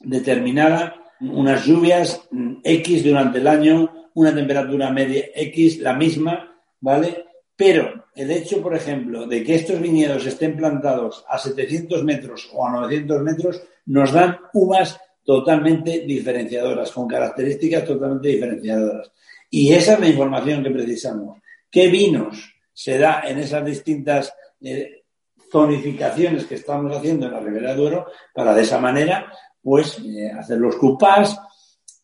determinada 0.00 0.96
unas 1.20 1.64
lluvias 1.64 2.28
X 2.62 3.04
durante 3.04 3.38
el 3.38 3.46
año, 3.46 4.10
una 4.14 4.34
temperatura 4.34 4.90
media 4.90 5.26
X, 5.34 5.78
la 5.78 5.94
misma, 5.94 6.58
¿vale? 6.80 7.24
Pero 7.54 8.05
el 8.16 8.30
hecho, 8.30 8.62
por 8.62 8.74
ejemplo, 8.74 9.26
de 9.26 9.44
que 9.44 9.54
estos 9.54 9.80
viñedos 9.80 10.24
estén 10.24 10.56
plantados 10.56 11.24
a 11.28 11.38
700 11.38 12.02
metros 12.02 12.48
o 12.54 12.66
a 12.66 12.72
900 12.72 13.22
metros 13.22 13.62
nos 13.84 14.10
dan 14.10 14.38
uvas 14.54 14.98
totalmente 15.22 16.00
diferenciadoras, 16.00 16.90
con 16.92 17.06
características 17.06 17.84
totalmente 17.84 18.28
diferenciadoras. 18.28 19.12
Y 19.50 19.72
esa 19.72 19.94
es 19.94 20.00
la 20.00 20.08
información 20.08 20.62
que 20.62 20.70
precisamos. 20.70 21.40
¿Qué 21.70 21.88
vinos 21.88 22.54
se 22.72 22.98
da 22.98 23.22
en 23.26 23.38
esas 23.38 23.64
distintas 23.64 24.32
eh, 24.62 25.04
zonificaciones 25.52 26.46
que 26.46 26.54
estamos 26.54 26.96
haciendo 26.96 27.26
en 27.26 27.32
la 27.32 27.40
Ribera 27.40 27.70
de 27.70 27.76
Duero 27.76 28.06
para 28.32 28.54
de 28.54 28.62
esa 28.62 28.78
manera, 28.78 29.30
pues, 29.60 29.98
eh, 29.98 30.30
hacer 30.30 30.58
los 30.58 30.76
cupás, 30.76 31.38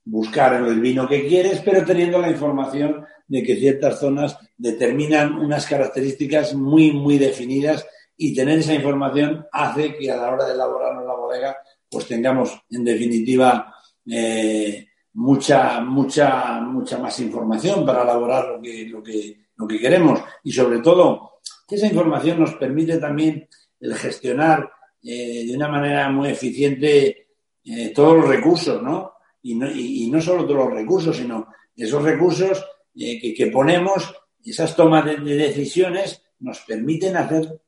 buscar 0.05 0.55
el 0.55 0.81
vino 0.81 1.09
que 1.09 1.27
quieres, 1.27 1.63
pero 1.65 1.85
teniendo 1.87 2.19
la 2.19 2.29
información 2.29 3.07
de 3.33 3.43
que 3.43 3.57
ciertas 3.57 3.99
zonas 3.99 4.37
determinan 4.59 5.39
unas 5.39 5.65
características 5.67 6.53
muy, 6.53 6.93
muy 6.93 7.17
definidas 7.17 7.87
y 8.15 8.35
tener 8.35 8.59
esa 8.59 8.75
información 8.75 9.47
hace 9.51 9.97
que 9.97 10.11
a 10.11 10.17
la 10.17 10.35
hora 10.35 10.45
de 10.45 10.53
elaborar 10.53 11.03
la 11.03 11.15
bodega, 11.15 11.57
pues 11.91 12.07
tengamos, 12.07 12.61
en 12.69 12.85
definitiva, 12.85 13.75
eh, 14.07 14.87
mucha, 15.15 15.81
mucha, 15.81 16.61
mucha 16.61 16.99
más 16.99 17.19
información 17.21 17.87
para 17.87 18.03
elaborar 18.03 18.49
lo 18.49 18.61
que, 18.61 18.85
lo 18.85 19.03
que, 19.03 19.47
lo 19.57 19.67
que 19.67 19.81
queremos 19.81 20.21
y 20.45 20.53
sobre 20.53 20.81
todo 20.81 21.41
que 21.67 21.77
esa 21.77 21.87
información 21.87 22.39
nos 22.39 22.55
permite 22.57 22.99
también 22.99 23.49
el 23.81 23.95
gestionar 23.95 24.71
eh, 25.03 25.47
de 25.47 25.57
una 25.57 25.69
manera 25.69 26.11
muy 26.11 26.29
eficiente 26.29 27.29
eh, 27.65 27.93
todos 27.95 28.15
los 28.15 28.29
recursos, 28.29 28.83
¿no? 28.83 29.15
Y, 29.41 29.55
¿no? 29.55 29.69
no 29.69 30.21
solo 30.21 30.45
todos 30.45 30.67
los 30.67 30.75
recursos, 30.75 31.17
sino 31.17 31.49
esos 31.75 32.03
recursos 32.03 32.63
eh, 32.97 33.35
que, 33.35 33.47
ponemos, 33.49 34.15
esas 34.45 34.75
tomas 34.77 35.05
de, 35.05 35.17
decisiones 35.17 36.23
nos 36.41 36.61
permiten 36.61 37.17
hacer 37.17 37.61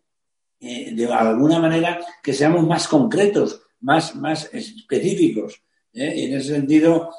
de 0.61 1.07
alguna 1.13 1.59
manera 1.59 2.01
que 2.23 2.33
seamos 2.33 2.67
más 2.67 2.89
concretos, 2.89 3.61
más, 3.81 4.17
más 4.17 4.49
específicos. 4.55 5.61
Y 5.93 6.25
en 6.25 6.39
ese 6.39 6.55
sentido, 6.55 7.11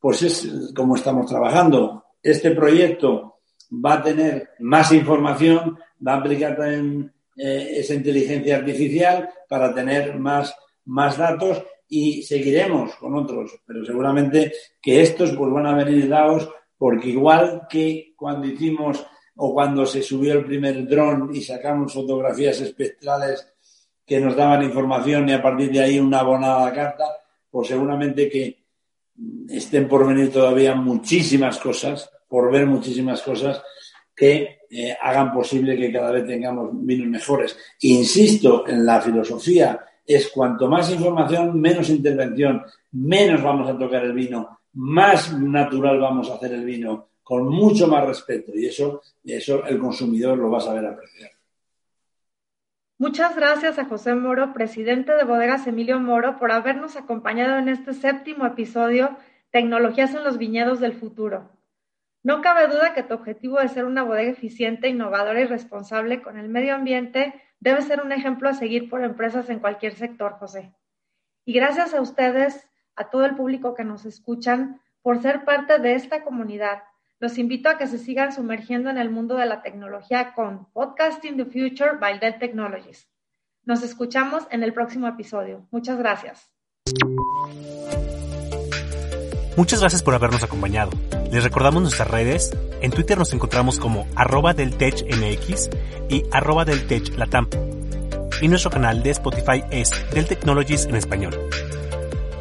pues 0.00 0.22
es 0.22 0.72
como 0.74 0.96
estamos 0.96 1.26
trabajando. 1.26 2.04
Este 2.22 2.52
proyecto 2.52 3.40
va 3.72 3.94
a 3.94 4.02
tener 4.02 4.50
más 4.60 4.92
información, 4.92 5.78
va 6.06 6.14
a 6.14 6.16
aplicar 6.18 6.56
también 6.56 7.12
eh, 7.36 7.76
esa 7.78 7.94
inteligencia 7.94 8.56
artificial 8.56 9.28
para 9.48 9.74
tener 9.74 10.18
más, 10.18 10.54
más 10.84 11.16
datos 11.16 11.62
y 11.88 12.22
seguiremos 12.22 12.94
con 12.96 13.14
otros, 13.16 13.60
pero 13.66 13.84
seguramente 13.84 14.52
que 14.80 15.02
estos 15.02 15.32
pues 15.32 15.52
van 15.52 15.66
a 15.66 15.84
venir 15.84 16.08
dados 16.08 16.48
porque 16.76 17.10
igual 17.10 17.66
que 17.68 18.14
cuando 18.16 18.46
hicimos 18.46 19.04
o 19.36 19.52
cuando 19.52 19.84
se 19.86 20.02
subió 20.02 20.34
el 20.34 20.44
primer 20.44 20.86
dron 20.86 21.34
y 21.34 21.40
sacamos 21.40 21.92
fotografías 21.92 22.60
espectrales 22.60 23.46
que 24.06 24.20
nos 24.20 24.36
daban 24.36 24.62
información 24.62 25.28
y 25.28 25.32
a 25.32 25.42
partir 25.42 25.72
de 25.72 25.80
ahí 25.80 25.98
una 25.98 26.20
abonada 26.20 26.72
carta, 26.72 27.04
pues 27.50 27.68
seguramente 27.68 28.28
que 28.28 28.64
estén 29.48 29.88
por 29.88 30.06
venir 30.06 30.32
todavía 30.32 30.74
muchísimas 30.74 31.58
cosas, 31.58 32.10
por 32.28 32.50
ver 32.52 32.66
muchísimas 32.66 33.22
cosas 33.22 33.62
que 34.14 34.60
eh, 34.70 34.96
hagan 35.00 35.32
posible 35.32 35.76
que 35.76 35.92
cada 35.92 36.12
vez 36.12 36.26
tengamos 36.26 36.70
vinos 36.72 37.08
mejores. 37.08 37.56
Insisto 37.80 38.66
en 38.66 38.84
la 38.84 39.00
filosofía, 39.00 39.84
es 40.06 40.28
cuanto 40.28 40.68
más 40.68 40.90
información, 40.90 41.60
menos 41.60 41.88
intervención, 41.88 42.62
menos 42.92 43.42
vamos 43.42 43.68
a 43.68 43.78
tocar 43.78 44.04
el 44.04 44.12
vino, 44.12 44.60
más 44.74 45.32
natural 45.38 45.98
vamos 45.98 46.30
a 46.30 46.34
hacer 46.34 46.52
el 46.52 46.64
vino, 46.64 47.08
con 47.22 47.48
mucho 47.48 47.88
más 47.88 48.06
respeto. 48.06 48.52
Y 48.54 48.66
eso, 48.66 49.02
eso 49.24 49.64
el 49.64 49.78
consumidor 49.78 50.38
lo 50.38 50.50
va 50.50 50.58
a 50.58 50.62
saber 50.62 50.86
apreciar. 50.86 51.30
Muchas 52.98 53.34
gracias 53.34 53.78
a 53.78 53.86
José 53.86 54.14
Moro, 54.14 54.52
presidente 54.52 55.14
de 55.16 55.24
Bodegas 55.24 55.66
Emilio 55.66 55.98
Moro, 55.98 56.38
por 56.38 56.52
habernos 56.52 56.96
acompañado 56.96 57.58
en 57.58 57.68
este 57.68 57.92
séptimo 57.92 58.46
episodio, 58.46 59.16
Tecnologías 59.50 60.14
en 60.14 60.24
los 60.24 60.38
Viñedos 60.38 60.80
del 60.80 60.94
Futuro. 60.94 61.50
No 62.22 62.40
cabe 62.40 62.68
duda 62.68 62.94
que 62.94 63.02
tu 63.02 63.14
objetivo 63.14 63.58
de 63.60 63.68
ser 63.68 63.84
una 63.84 64.02
bodega 64.02 64.30
eficiente, 64.30 64.88
innovadora 64.88 65.40
y 65.40 65.44
responsable 65.44 66.22
con 66.22 66.38
el 66.38 66.48
medio 66.48 66.74
ambiente 66.74 67.34
debe 67.60 67.82
ser 67.82 68.00
un 68.00 68.12
ejemplo 68.12 68.48
a 68.48 68.54
seguir 68.54 68.88
por 68.88 69.02
empresas 69.02 69.50
en 69.50 69.58
cualquier 69.58 69.94
sector, 69.94 70.32
José. 70.32 70.72
Y 71.44 71.52
gracias 71.52 71.94
a 71.94 72.00
ustedes, 72.00 72.66
a 72.96 73.10
todo 73.10 73.24
el 73.24 73.36
público 73.36 73.74
que 73.74 73.84
nos 73.84 74.04
escuchan, 74.06 74.80
por 75.02 75.20
ser 75.20 75.44
parte 75.44 75.78
de 75.78 75.94
esta 75.94 76.22
comunidad 76.22 76.82
los 77.24 77.38
invito 77.38 77.68
a 77.68 77.78
que 77.78 77.86
se 77.86 77.96
sigan 77.96 78.32
sumergiendo 78.32 78.90
en 78.90 78.98
el 78.98 79.08
mundo 79.08 79.36
de 79.36 79.46
la 79.46 79.62
tecnología 79.62 80.34
con 80.34 80.66
Podcasting 80.72 81.36
the 81.36 81.44
Future 81.46 81.92
by 81.98 82.18
Dell 82.18 82.38
Technologies. 82.38 83.08
Nos 83.64 83.82
escuchamos 83.82 84.44
en 84.50 84.62
el 84.62 84.74
próximo 84.74 85.08
episodio. 85.08 85.66
Muchas 85.70 85.98
gracias. 85.98 86.50
Muchas 89.56 89.80
gracias 89.80 90.02
por 90.02 90.14
habernos 90.14 90.42
acompañado. 90.42 90.90
Les 91.32 91.42
recordamos 91.42 91.80
nuestras 91.80 92.10
redes. 92.10 92.54
En 92.82 92.90
Twitter 92.90 93.16
nos 93.16 93.32
encontramos 93.32 93.78
como 93.78 94.06
arroba 94.16 94.52
del 94.52 94.74
y 96.10 96.24
arroba 96.30 96.64
del. 96.66 96.86
Y 98.42 98.48
nuestro 98.48 98.70
canal 98.70 99.02
de 99.02 99.10
Spotify 99.10 99.64
es 99.70 99.90
Del 100.12 100.26
Technologies 100.26 100.84
en 100.84 100.96
español. 100.96 101.34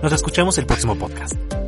Nos 0.03 0.11
escuchamos 0.11 0.57
el 0.57 0.65
próximo 0.65 0.97
podcast. 0.97 1.62